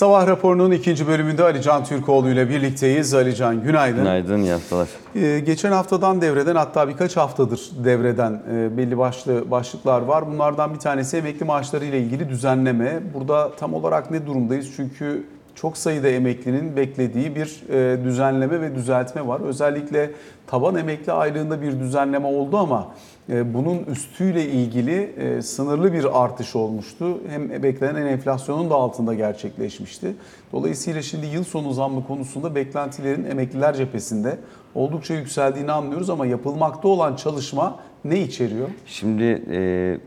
Sabah 0.00 0.26
raporunun 0.26 0.70
ikinci 0.70 1.06
bölümünde 1.06 1.44
Ali 1.44 1.62
Can 1.62 1.84
Türkoğlu 1.84 2.30
ile 2.30 2.48
birlikteyiz. 2.48 3.14
Ali 3.14 3.34
Can 3.34 3.62
günaydın. 3.62 3.98
Günaydın, 3.98 4.42
iyi 4.42 4.52
haftalar. 4.52 4.88
Ee, 5.14 5.40
geçen 5.40 5.72
haftadan 5.72 6.20
devreden 6.20 6.56
hatta 6.56 6.88
birkaç 6.88 7.16
haftadır 7.16 7.70
devreden 7.84 8.42
e, 8.52 8.76
belli 8.76 8.98
başlı 8.98 9.50
başlıklar 9.50 10.00
var. 10.02 10.26
Bunlardan 10.26 10.74
bir 10.74 10.78
tanesi 10.78 11.16
emekli 11.16 11.44
maaşları 11.44 11.84
ile 11.84 12.00
ilgili 12.00 12.28
düzenleme. 12.28 13.00
Burada 13.14 13.52
tam 13.56 13.74
olarak 13.74 14.10
ne 14.10 14.26
durumdayız? 14.26 14.68
Çünkü 14.76 15.26
çok 15.60 15.76
sayıda 15.76 16.08
emeklinin 16.08 16.76
beklediği 16.76 17.36
bir 17.36 17.62
e, 17.70 18.04
düzenleme 18.04 18.60
ve 18.60 18.74
düzeltme 18.74 19.26
var. 19.26 19.40
Özellikle 19.40 20.10
taban 20.46 20.76
emekli 20.76 21.12
aylığında 21.12 21.62
bir 21.62 21.80
düzenleme 21.80 22.26
oldu 22.26 22.56
ama 22.56 22.88
e, 23.28 23.54
bunun 23.54 23.84
üstüyle 23.84 24.44
ilgili 24.44 25.02
e, 25.02 25.42
sınırlı 25.42 25.92
bir 25.92 26.22
artış 26.22 26.56
olmuştu. 26.56 27.18
Hem 27.28 27.62
beklenen 27.62 28.06
enflasyonun 28.06 28.70
da 28.70 28.74
altında 28.74 29.14
gerçekleşmişti. 29.14 30.14
Dolayısıyla 30.52 31.02
şimdi 31.02 31.26
yıl 31.26 31.44
sonu 31.44 31.72
zammı 31.72 32.06
konusunda 32.06 32.54
beklentilerin 32.54 33.24
emekliler 33.24 33.74
cephesinde 33.74 34.38
oldukça 34.74 35.14
yükseldiğini 35.14 35.72
anlıyoruz 35.72 36.10
ama 36.10 36.26
yapılmakta 36.26 36.88
olan 36.88 37.16
çalışma 37.16 37.78
ne 38.04 38.20
içeriyor? 38.20 38.68
Şimdi 38.86 39.42
e, 39.50 39.98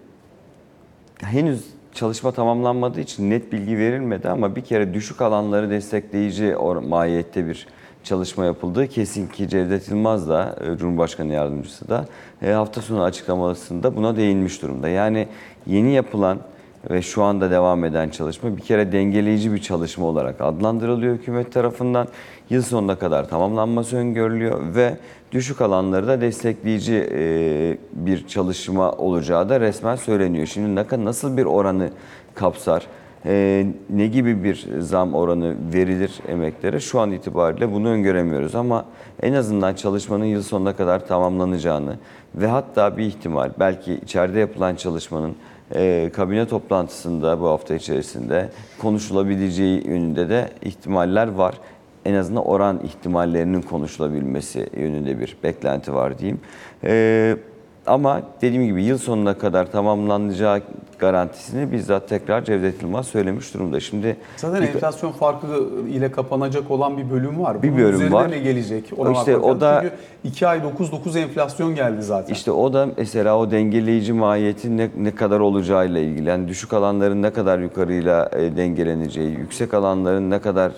henüz 1.22 1.66
çalışma 1.94 2.32
tamamlanmadığı 2.32 3.00
için 3.00 3.30
net 3.30 3.52
bilgi 3.52 3.78
verilmedi 3.78 4.30
ama 4.30 4.56
bir 4.56 4.62
kere 4.62 4.94
düşük 4.94 5.22
alanları 5.22 5.70
destekleyici 5.70 6.44
or- 6.46 6.88
mahiyette 6.88 7.48
bir 7.48 7.68
çalışma 8.04 8.46
yapıldı. 8.46 8.88
Kesin 8.88 9.28
ki 9.28 9.50
Cevdet 9.50 9.90
Yılmaz 9.90 10.30
da, 10.30 10.56
e, 10.62 10.78
Cumhurbaşkanı 10.78 11.34
Yardımcısı 11.34 11.90
da 11.90 12.06
e, 12.42 12.52
hafta 12.52 12.82
sonu 12.82 13.04
açıklamasında 13.04 13.96
buna 13.96 14.16
değinmiş 14.16 14.62
durumda. 14.62 14.90
Yani 14.90 15.28
yeni 15.68 15.92
yapılan 15.94 16.40
ve 16.90 17.02
şu 17.02 17.24
anda 17.24 17.52
devam 17.52 17.86
eden 17.86 18.10
çalışma 18.10 18.58
bir 18.58 18.62
kere 18.62 18.92
dengeleyici 18.92 19.54
bir 19.54 19.62
çalışma 19.62 20.06
olarak 20.06 20.42
adlandırılıyor 20.42 21.16
hükümet 21.16 21.54
tarafından. 21.54 22.08
Yıl 22.50 22.62
sonuna 22.62 22.96
kadar 22.96 23.30
tamamlanması 23.30 23.98
öngörülüyor 23.98 24.76
ve 24.76 24.98
düşük 25.32 25.62
alanları 25.62 26.08
da 26.08 26.22
destekleyici 26.22 27.10
e, 27.12 27.78
bir 27.94 28.28
çalışma 28.28 28.92
olacağı 28.92 29.50
da 29.50 29.60
resmen 29.60 29.96
söyleniyor. 29.96 30.48
Şimdi 30.48 31.06
nasıl 31.06 31.38
bir 31.38 31.46
oranı 31.46 31.90
kapsar? 32.36 32.88
e, 33.26 33.66
ne 33.90 34.08
gibi 34.08 34.44
bir 34.44 34.68
zam 34.80 35.14
oranı 35.14 35.56
verilir 35.74 36.20
emeklere 36.28 36.80
şu 36.80 37.00
an 37.00 37.12
itibariyle 37.12 37.72
bunu 37.72 37.90
öngöremiyoruz 37.90 38.56
ama 38.56 38.86
en 39.22 39.34
azından 39.34 39.74
çalışmanın 39.74 40.26
yıl 40.26 40.42
sonuna 40.42 40.76
kadar 40.76 41.08
tamamlanacağını 41.08 41.98
ve 42.36 42.48
hatta 42.48 42.98
bir 42.98 43.04
ihtimal 43.06 43.52
belki 43.60 43.94
içeride 43.94 44.40
yapılan 44.40 44.76
çalışmanın 44.76 45.36
e, 45.76 46.10
kabine 46.14 46.48
toplantısında 46.48 47.40
bu 47.40 47.48
hafta 47.48 47.76
içerisinde 47.76 48.50
konuşulabileceği 48.80 49.88
yönünde 49.88 50.30
de 50.30 50.50
ihtimaller 50.62 51.28
var. 51.28 51.56
en 52.06 52.14
azından 52.14 52.46
oran 52.46 52.80
ihtimallerinin 52.84 53.62
konuşulabilmesi 53.62 54.70
yönünde 54.78 55.20
bir 55.20 55.38
beklenti 55.44 55.94
var 55.94 56.20
diyeyim. 56.20 56.40
Ee, 56.84 57.38
ama 57.88 58.22
dediğim 58.42 58.66
gibi 58.66 58.84
yıl 58.84 58.98
sonuna 58.98 59.38
kadar 59.38 59.72
tamamlanacağı 59.72 60.62
garantisini 61.00 61.72
bizzat 61.72 62.10
tekrar 62.10 62.46
Cevdet 62.46 62.82
Yılmaz 62.82 63.08
söylemiş 63.08 63.54
durumda. 63.54 63.80
Şimdi 63.80 64.18
Zaten 64.38 64.62
enflasyon 64.62 65.12
farkı 65.12 65.48
ile 65.90 66.12
kapanacak 66.12 66.72
olan 66.72 66.98
bir 66.98 67.10
bölüm 67.10 67.40
var. 67.44 67.64
Bir 67.64 67.68
Bunun 67.68 67.78
bölüm 67.82 67.96
üzerine 67.96 68.14
var. 68.16 68.32
ne 68.32 68.38
gelecek? 68.40 68.86
Ona 68.98 69.12
İşte 69.12 69.38
o 69.38 69.62
da-. 69.62 69.82
Çünkü 69.82 69.96
2 70.24 70.48
ay 70.48 70.60
9-9 70.60 71.20
enflasyon 71.20 71.76
geldi 71.76 72.04
zaten. 72.04 72.34
İşte 72.34 72.52
o 72.52 72.74
da 72.74 72.88
mesela 72.98 73.38
o 73.38 73.52
dengeleyici 73.52 74.14
mahiyetin 74.14 74.78
ne, 74.78 74.90
ne 74.98 75.16
kadar 75.16 75.40
olacağıyla 75.40 76.00
ilgili. 76.00 76.30
Yani 76.30 76.48
düşük 76.48 76.74
alanların 76.74 77.22
ne 77.22 77.30
kadar 77.34 77.60
yukarıyla 77.60 78.30
e, 78.34 78.58
dengeleneceği, 78.58 79.32
yüksek 79.32 79.74
alanların 79.74 80.30
ne 80.30 80.40
kadar 80.40 80.72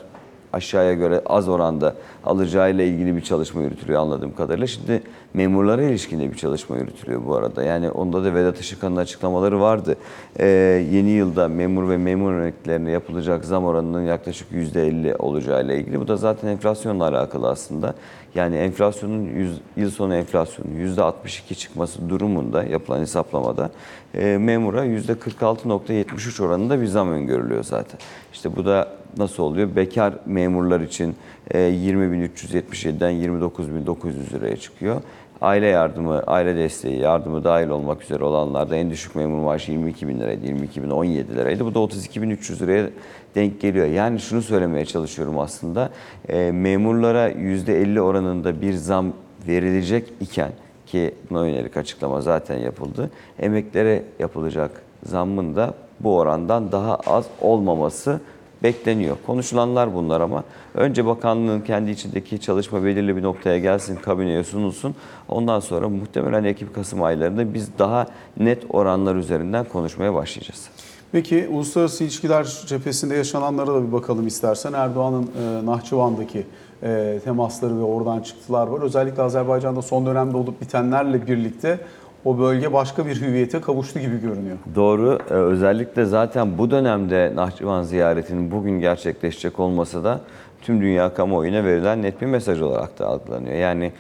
aşağıya 0.56 0.94
göre 0.94 1.22
az 1.26 1.50
oranda 1.50 1.96
alacağıyla 2.26 2.84
ilgili 2.84 3.16
bir 3.16 3.22
çalışma 3.22 3.62
yürütülüyor 3.62 4.02
anladığım 4.02 4.36
kadarıyla. 4.36 4.68
Şimdi 4.68 5.04
memurlara 5.34 5.84
ilişkin 5.84 6.20
de 6.20 6.32
bir 6.32 6.38
çalışma 6.38 6.78
yürütülüyor 6.78 7.26
bu 7.26 7.36
arada. 7.36 7.64
Yani 7.64 7.90
onda 7.90 8.24
da 8.24 8.34
Vedat 8.34 8.60
Işıkhan'ın 8.60 8.96
açıklamaları 8.96 9.62
vardı. 9.62 9.96
Ee, 10.40 10.48
yeni 10.92 11.10
yılda 11.10 11.48
memur 11.48 11.90
ve 11.90 11.98
memur 11.98 12.34
emeklilerine 12.34 12.92
yapılacak 12.92 13.46
zam 13.46 13.66
oranının 13.66 14.06
yaklaşık 14.06 14.52
%50 14.52 15.16
olacağıyla 15.18 15.74
ilgili. 15.74 16.00
Bu 16.00 16.08
da 16.08 16.18
zaten 16.18 16.48
enflasyonla 16.48 17.08
alakalı 17.08 17.50
aslında. 17.50 17.96
Yani 18.36 18.56
enflasyonun 18.56 19.24
yüz, 19.24 19.62
yıl 19.78 19.90
sonu 19.90 20.16
enflasyonun 20.16 20.96
%62 20.96 21.56
çıkması 21.56 22.10
durumunda 22.10 22.64
yapılan 22.64 23.00
hesaplamada 23.00 23.70
e, 24.14 24.38
memura 24.38 24.86
%46.73 24.86 26.44
oranında 26.44 26.82
bir 26.82 26.88
zam 26.88 27.12
öngörülüyor 27.12 27.64
zaten. 27.64 28.00
İşte 28.34 28.56
bu 28.56 28.66
da 28.66 28.88
nasıl 29.18 29.44
oluyor? 29.44 29.76
Bekar 29.76 30.14
memurlar 30.26 30.82
için 30.82 31.16
e, 31.52 31.60
20.377'den 31.60 33.14
29.900 33.14 34.34
liraya 34.34 34.58
çıkıyor. 34.58 35.02
Aile 35.42 35.68
yardımı, 35.68 36.24
aile 36.28 36.56
desteği, 36.56 37.00
yardımı 37.00 37.44
dahil 37.44 37.70
olmak 37.70 38.04
üzere 38.04 38.24
olanlarda 38.24 38.76
en 38.76 38.90
düşük 38.90 39.16
memur 39.16 39.44
maaşı 39.44 39.72
22 39.72 40.08
bin 40.08 40.20
liraydı, 40.20 40.46
22 40.46 40.84
bin 40.84 40.90
17 40.90 41.36
liraydı. 41.36 41.66
Bu 41.66 41.74
da 41.74 41.80
32.300 41.80 42.60
liraya 42.60 42.90
denk 43.36 43.62
geliyor. 43.62 43.86
Yani 43.86 44.20
şunu 44.20 44.42
söylemeye 44.42 44.86
çalışıyorum 44.86 45.40
aslında. 45.40 45.90
E, 46.30 46.52
memurlara 46.52 47.32
%50 47.32 48.00
oranında 48.00 48.62
bir 48.62 48.74
zam 48.74 49.14
verilecek 49.48 50.14
iken 50.20 50.52
ki 50.86 51.16
buna 51.30 51.48
yönelik 51.48 51.78
açıklama 51.78 52.22
zaten 52.22 52.58
yapıldı. 52.58 53.12
Emeklere 53.40 54.04
yapılacak 54.20 54.72
zammın 55.04 55.56
da 55.56 55.74
bu 56.00 56.18
orandan 56.18 56.72
daha 56.72 56.96
az 56.96 57.26
olmaması 57.42 58.20
bekleniyor. 58.66 59.18
Konuşulanlar 59.26 59.94
bunlar 59.94 60.22
ama 60.22 60.44
önce 60.74 61.06
bakanlığın 61.06 61.62
kendi 61.62 61.92
içindeki 61.92 62.40
çalışma 62.40 62.84
belirli 62.84 63.16
bir 63.18 63.24
noktaya 63.24 63.60
gelsin, 63.60 63.96
kabineye 63.96 64.44
sunulsun. 64.44 64.96
Ondan 65.30 65.60
sonra 65.60 65.90
muhtemelen 65.90 66.44
Ekim-Kasım 66.44 67.04
aylarında 67.04 67.54
biz 67.54 67.70
daha 67.80 68.08
net 68.38 68.64
oranlar 68.70 69.16
üzerinden 69.16 69.66
konuşmaya 69.66 70.14
başlayacağız. 70.14 70.70
Peki 71.12 71.48
uluslararası 71.52 72.04
ilişkiler 72.04 72.64
cephesinde 72.68 73.16
yaşananlara 73.16 73.74
da 73.74 73.88
bir 73.88 73.92
bakalım 73.92 74.28
istersen. 74.28 74.74
Erdoğan'ın 74.74 75.24
e, 75.24 75.66
Nahçıvan'daki 75.66 76.46
e, 76.84 77.20
temasları 77.24 77.80
ve 77.80 77.84
oradan 77.84 78.22
çıktılar 78.22 78.68
var. 78.68 78.82
Özellikle 78.82 79.22
Azerbaycan'da 79.22 79.82
son 79.82 80.06
dönemde 80.06 80.38
olup 80.38 80.62
bitenlerle 80.62 81.28
birlikte 81.28 81.80
o 82.26 82.40
bölge 82.40 82.74
başka 82.74 83.06
bir 83.06 83.22
hüviyete 83.22 83.62
kavuştu 83.62 84.00
gibi 84.00 84.22
görünüyor. 84.22 84.58
Doğru. 84.76 85.20
Ee, 85.30 85.34
Özellikle 85.34 86.06
zaten 86.06 86.58
bu 86.58 86.72
dönemde 86.72 87.32
Nahçıvan 87.36 87.84
ziyaretinin 87.84 88.52
bugün 88.52 88.80
gerçekleşecek 88.80 89.60
olması 89.60 90.04
da 90.04 90.22
tüm 90.62 90.82
dünya 90.82 91.14
kamuoyuna 91.14 91.64
verilen 91.64 92.02
net 92.02 92.22
bir 92.22 92.26
mesaj 92.26 92.62
olarak 92.62 93.00
da 93.00 93.08
algılanıyor. 93.08 93.56
Yani 93.56 93.92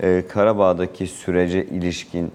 e, 0.00 0.24
Karabağ'daki 0.28 1.06
sürece 1.06 1.64
ilişkin 1.64 2.32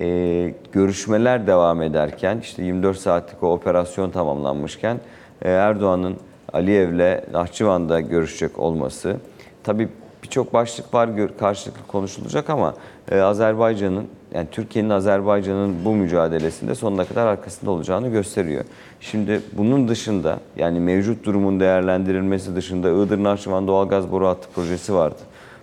e, 0.00 0.54
görüşmeler 0.72 1.46
devam 1.46 1.82
ederken 1.82 2.38
işte 2.42 2.62
24 2.62 2.98
saatlik 2.98 3.42
o 3.42 3.52
operasyon 3.52 4.10
tamamlanmışken 4.10 5.00
e, 5.42 5.50
Erdoğan'ın 5.50 6.16
Aliyev'le 6.52 7.32
Nahçıvan'da 7.32 8.00
görüşecek 8.00 8.58
olması 8.58 9.16
tabii 9.64 9.88
birçok 10.22 10.54
başlık 10.54 10.94
var 10.94 11.10
karşılıklı 11.38 11.86
konuşulacak 11.86 12.50
ama 12.50 12.74
e, 13.10 13.20
Azerbaycan'ın 13.20 14.06
yani 14.34 14.48
Türkiye'nin 14.50 14.90
Azerbaycan'ın 14.90 15.84
bu 15.84 15.94
mücadelesinde 15.94 16.74
sonuna 16.74 17.04
kadar 17.04 17.26
arkasında 17.26 17.70
olacağını 17.70 18.08
gösteriyor. 18.08 18.64
Şimdi 19.00 19.40
bunun 19.52 19.88
dışında 19.88 20.38
yani 20.56 20.80
mevcut 20.80 21.24
durumun 21.24 21.60
değerlendirilmesi 21.60 22.56
dışında 22.56 22.90
Iğdır 22.90 23.22
Nahçıvan 23.24 23.68
Doğalgaz 23.68 24.12
Boru 24.12 24.26
Hattı 24.26 24.48
projesi 24.54 24.94
vardı. 24.94 25.18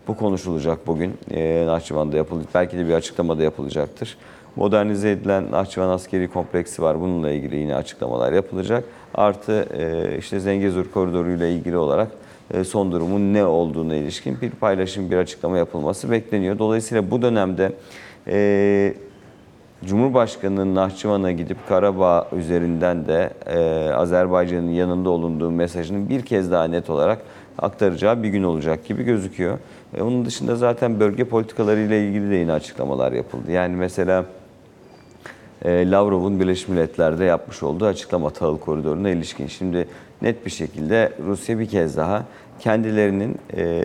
Bu 0.08 0.18
konuşulacak 0.18 0.88
bugün. 0.88 1.14
E, 1.32 1.64
Nahçıvan'da 1.66 2.18
yapılacak. 2.18 2.50
Belki 2.56 2.78
de 2.78 2.88
bir 2.88 2.94
açıklamada 2.94 3.44
yapılacaktır. 3.44 4.18
Modernize 4.56 5.12
edilen 5.12 5.52
Nahçıvan 5.52 5.90
Askeri 5.90 6.28
Kompleksi 6.28 6.82
var. 6.82 7.02
Bununla 7.02 7.32
ilgili 7.32 7.56
yine 7.56 7.76
açıklamalar 7.76 8.34
yapılacak. 8.34 8.84
Artı 9.16 9.68
e, 9.78 10.18
işte 10.18 10.40
Zengezur 10.40 10.92
Koridoru 10.92 11.32
ile 11.32 11.54
ilgili 11.54 11.78
olarak 11.78 12.12
e, 12.54 12.64
son 12.64 12.92
durumun 12.92 13.34
ne 13.34 13.46
olduğuna 13.46 13.96
ilişkin 13.96 14.42
bir 14.42 14.50
paylaşım, 14.50 15.12
bir 15.12 15.18
açıklama 15.18 15.58
yapılması 15.58 16.12
bekleniyor. 16.12 16.60
Dolayısıyla 16.60 17.12
bu 17.12 17.22
dönemde 17.22 17.72
e, 18.28 18.94
Cumhurbaşkanı'nın 19.86 20.76
Nahçıvan'a 20.76 21.32
gidip 21.32 21.58
Karabağ 21.68 22.28
üzerinden 22.38 23.08
de 23.08 23.30
e, 23.46 23.90
Azerbaycan'ın 23.94 24.70
yanında 24.70 25.10
olunduğu 25.10 25.52
mesajını 25.52 26.10
bir 26.10 26.22
kez 26.22 26.52
daha 26.52 26.64
net 26.64 26.90
olarak 26.90 27.22
aktaracağı 27.58 28.24
bir 28.24 28.30
gün 28.30 28.44
olacak 28.44 28.86
gibi 28.86 29.04
gözüküyor. 29.04 29.58
E, 29.98 30.02
onun 30.02 30.26
dışında 30.26 30.56
zaten 30.56 31.00
bölge 31.00 31.24
politikaları 31.24 31.80
ile 31.80 32.08
ilgili 32.08 32.32
de 32.32 32.36
yine 32.36 32.52
açıklamalar 32.52 33.12
yapıldı. 33.12 33.52
Yani 33.52 33.76
mesela 33.76 34.26
e, 35.66 35.92
Lavrov'un 35.92 36.40
Birleşmiş 36.40 36.68
Milletler'de 36.68 37.26
yapmış 37.26 37.64
olduğu 37.64 37.86
açıklama 37.86 38.30
tahıl 38.30 38.58
koridoruna 38.58 39.10
ilişkin. 39.10 39.48
Şimdi 39.48 39.88
net 40.22 40.46
bir 40.46 40.52
şekilde 40.52 41.14
Rusya 41.28 41.60
bir 41.60 41.68
kez 41.68 41.98
daha 41.98 42.26
kendilerinin 42.60 43.38
e, 43.58 43.84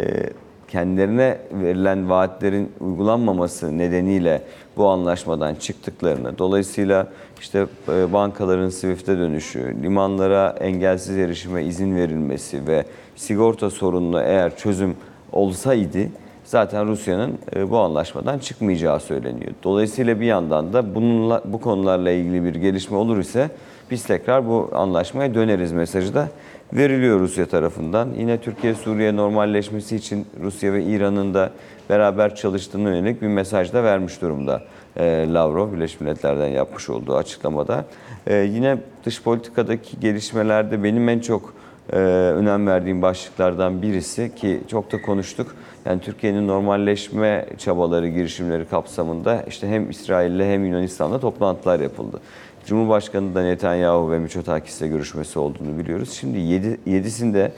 kendilerine 0.72 1.38
verilen 1.52 2.10
vaatlerin 2.10 2.72
uygulanmaması 2.80 3.78
nedeniyle 3.78 4.42
bu 4.76 4.88
anlaşmadan 4.88 5.54
çıktıklarını, 5.54 6.38
dolayısıyla 6.38 7.08
işte 7.40 7.66
e, 7.88 8.12
bankaların 8.12 8.68
SWIFT'e 8.68 9.18
dönüşü, 9.18 9.82
limanlara 9.82 10.56
engelsiz 10.60 11.18
erişime 11.18 11.64
izin 11.64 11.96
verilmesi 11.96 12.66
ve 12.66 12.84
sigorta 13.16 13.70
sorununa 13.70 14.22
eğer 14.22 14.56
çözüm 14.56 14.96
olsaydı 15.32 15.98
zaten 16.44 16.86
Rusya'nın 16.86 17.38
e, 17.56 17.70
bu 17.70 17.78
anlaşmadan 17.78 18.38
çıkmayacağı 18.38 19.00
söyleniyor. 19.00 19.52
Dolayısıyla 19.62 20.20
bir 20.20 20.26
yandan 20.26 20.72
da 20.72 20.94
bununla 20.94 21.42
bu 21.44 21.60
konularla 21.60 22.10
ilgili 22.10 22.44
bir 22.44 22.54
gelişme 22.54 22.96
olur 22.96 23.18
ise 23.18 23.50
biz 23.90 24.04
tekrar 24.04 24.48
bu 24.48 24.70
anlaşmaya 24.72 25.34
döneriz 25.34 25.72
mesajı 25.72 26.14
da 26.14 26.28
veriliyor 26.72 27.20
Rusya 27.20 27.46
tarafından. 27.46 28.08
Yine 28.18 28.40
Türkiye-Suriye 28.40 29.16
normalleşmesi 29.16 29.96
için 29.96 30.26
Rusya 30.42 30.72
ve 30.72 30.84
İran'ın 30.84 31.34
da 31.34 31.50
beraber 31.90 32.34
çalıştığına 32.34 32.90
yönelik 32.90 33.22
bir 33.22 33.26
mesaj 33.26 33.72
da 33.72 33.84
vermiş 33.84 34.22
durumda. 34.22 34.62
E, 34.96 35.26
Lavrov 35.32 35.72
Birleşmiş 35.72 36.00
Milletler'den 36.00 36.48
yapmış 36.48 36.90
olduğu 36.90 37.16
açıklamada. 37.16 37.84
E, 38.26 38.36
yine 38.36 38.78
dış 39.04 39.22
politikadaki 39.22 40.00
gelişmelerde 40.00 40.84
benim 40.84 41.08
en 41.08 41.18
çok 41.18 41.54
e, 41.92 41.96
önem 41.96 42.66
verdiğim 42.66 43.02
başlıklardan 43.02 43.82
birisi 43.82 44.34
ki 44.34 44.60
çok 44.68 44.92
da 44.92 45.02
konuştuk. 45.02 45.54
Yani 45.84 46.00
Türkiye'nin 46.00 46.48
normalleşme 46.48 47.46
çabaları, 47.58 48.08
girişimleri 48.08 48.64
kapsamında 48.64 49.42
işte 49.48 49.68
hem 49.68 49.90
İsrail'le 49.90 50.44
hem 50.44 50.64
Yunanistan'la 50.64 51.20
toplantılar 51.20 51.80
yapıldı. 51.80 52.20
Cumhurbaşkanı 52.66 53.34
da 53.34 53.42
Netanyahu 53.42 54.12
ve 54.12 54.18
Mitsotakis'le 54.18 54.80
görüşmesi 54.80 55.38
olduğunu 55.38 55.78
biliyoruz. 55.78 56.12
Şimdi 56.12 56.38
7, 56.38 56.78
7'sinde 56.86 57.50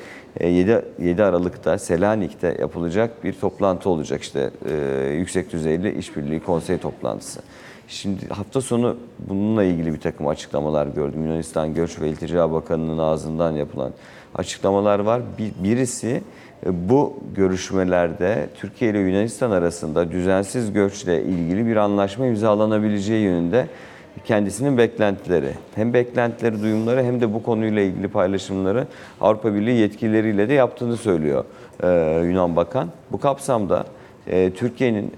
7, 0.44 0.84
7 0.98 1.22
Aralık'ta 1.22 1.78
Selanik'te 1.78 2.56
yapılacak 2.60 3.24
bir 3.24 3.32
toplantı 3.32 3.90
olacak 3.90 4.22
işte 4.22 4.50
e, 4.70 5.06
yüksek 5.18 5.52
düzeyli 5.52 5.98
işbirliği 5.98 6.40
konsey 6.40 6.78
toplantısı. 6.78 7.40
Şimdi 7.88 8.28
hafta 8.28 8.60
sonu 8.60 8.96
bununla 9.18 9.64
ilgili 9.64 9.92
bir 9.92 10.00
takım 10.00 10.28
açıklamalar 10.28 10.86
gördüm. 10.86 11.26
Yunanistan 11.26 11.74
Göç 11.74 12.00
ve 12.00 12.08
İltica 12.08 12.52
Bakanı'nın 12.52 12.98
ağzından 12.98 13.52
yapılan 13.52 13.92
açıklamalar 14.34 14.98
var. 14.98 15.22
Bir, 15.38 15.52
birisi 15.64 16.22
e, 16.66 16.88
bu 16.88 17.16
görüşmelerde 17.36 18.48
Türkiye 18.54 18.90
ile 18.90 18.98
Yunanistan 18.98 19.50
arasında 19.50 20.10
düzensiz 20.10 20.72
göçle 20.72 21.22
ilgili 21.22 21.66
bir 21.66 21.76
anlaşma 21.76 22.26
imzalanabileceği 22.26 23.24
yönünde 23.24 23.68
kendisinin 24.24 24.78
beklentileri. 24.78 25.52
Hem 25.74 25.94
beklentileri, 25.94 26.62
duyumları 26.62 27.02
hem 27.02 27.20
de 27.20 27.34
bu 27.34 27.42
konuyla 27.42 27.82
ilgili 27.82 28.08
paylaşımları 28.08 28.86
Avrupa 29.20 29.54
Birliği 29.54 29.78
yetkilileriyle 29.78 30.48
de 30.48 30.52
yaptığını 30.52 30.96
söylüyor 30.96 31.44
e, 31.82 31.88
Yunan 32.24 32.56
Bakan. 32.56 32.88
Bu 33.12 33.20
kapsamda 33.20 33.84
e, 34.26 34.50
Türkiye'nin 34.50 35.12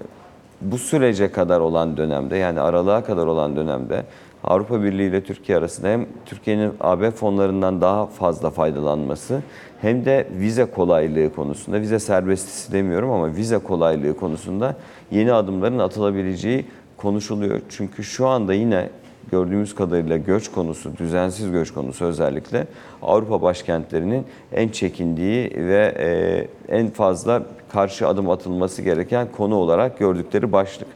bu 0.61 0.77
sürece 0.77 1.31
kadar 1.31 1.59
olan 1.59 1.97
dönemde 1.97 2.37
yani 2.37 2.59
aralığa 2.59 3.03
kadar 3.03 3.27
olan 3.27 3.55
dönemde 3.55 4.03
Avrupa 4.43 4.83
Birliği 4.83 5.09
ile 5.09 5.23
Türkiye 5.23 5.57
arasında 5.57 5.87
hem 5.87 6.05
Türkiye'nin 6.25 6.73
AB 6.81 7.11
fonlarından 7.11 7.81
daha 7.81 8.05
fazla 8.05 8.49
faydalanması 8.49 9.41
hem 9.81 10.05
de 10.05 10.27
vize 10.31 10.65
kolaylığı 10.65 11.33
konusunda, 11.35 11.81
vize 11.81 11.99
serbestisi 11.99 12.71
demiyorum 12.71 13.11
ama 13.11 13.35
vize 13.35 13.57
kolaylığı 13.57 14.17
konusunda 14.17 14.75
yeni 15.11 15.33
adımların 15.33 15.79
atılabileceği 15.79 16.65
konuşuluyor. 16.97 17.61
Çünkü 17.69 18.03
şu 18.03 18.27
anda 18.27 18.53
yine 18.53 18.89
gördüğümüz 19.31 19.75
kadarıyla 19.75 20.17
göç 20.17 20.51
konusu, 20.51 20.97
düzensiz 20.97 21.51
göç 21.51 21.73
konusu 21.73 22.05
özellikle 22.05 22.67
Avrupa 23.01 23.41
başkentlerinin 23.41 24.25
en 24.51 24.69
çekindiği 24.69 25.51
ve 25.55 25.95
e, 25.97 26.77
en 26.77 26.89
fazla 26.89 27.43
karşı 27.69 28.07
adım 28.07 28.29
atılması 28.29 28.81
gereken 28.81 29.27
konu 29.31 29.55
olarak 29.55 29.99
gördükleri 29.99 30.51
başlık. 30.51 30.87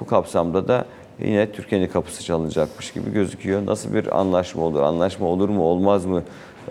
Bu 0.00 0.06
kapsamda 0.06 0.68
da 0.68 0.84
yine 1.18 1.52
Türkiye'nin 1.52 1.88
kapısı 1.88 2.24
çalınacakmış 2.24 2.92
gibi 2.92 3.12
gözüküyor. 3.12 3.66
Nasıl 3.66 3.94
bir 3.94 4.18
anlaşma 4.18 4.62
olur? 4.62 4.82
Anlaşma 4.82 5.26
olur 5.26 5.48
mu, 5.48 5.62
olmaz 5.62 6.04
mı? 6.06 6.22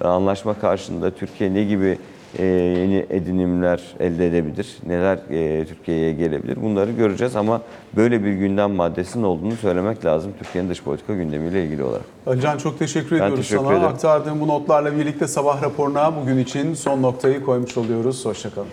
Anlaşma 0.02 0.54
karşında 0.60 1.12
Türkiye 1.12 1.54
ne 1.54 1.64
gibi 1.64 1.98
e, 2.38 2.46
yeni 2.46 3.06
edinimler 3.10 3.82
elde 4.00 4.28
edebilir? 4.28 4.78
Neler 4.88 5.20
e, 5.30 5.66
Türkiye'ye 5.66 6.14
gelebilir? 6.14 6.62
Bunları 6.62 6.92
göreceğiz 6.92 7.36
ama 7.36 7.62
böyle 7.96 8.24
bir 8.24 8.32
gündem 8.32 8.72
maddesinin 8.72 9.24
olduğunu 9.24 9.56
söylemek 9.56 10.06
lazım 10.06 10.32
Türkiye'nin 10.40 10.70
dış 10.70 10.84
politika 10.84 11.14
gündemiyle 11.14 11.66
ilgili 11.66 11.84
olarak. 11.84 12.06
Alican 12.28 12.58
çok 12.58 12.80
teşekkür 12.80 13.16
ediyoruz 13.16 13.36
teşekkür 13.36 13.64
sana. 13.64 13.74
ederim. 13.74 13.88
Aktardığım 13.88 14.40
bu 14.40 14.48
notlarla 14.48 14.98
birlikte 14.98 15.28
sabah 15.28 15.64
raporuna 15.64 16.16
bugün 16.22 16.38
için 16.38 16.74
son 16.74 17.02
noktayı 17.02 17.44
koymuş 17.44 17.78
oluyoruz. 17.78 18.26
Hoşçakalın. 18.26 18.68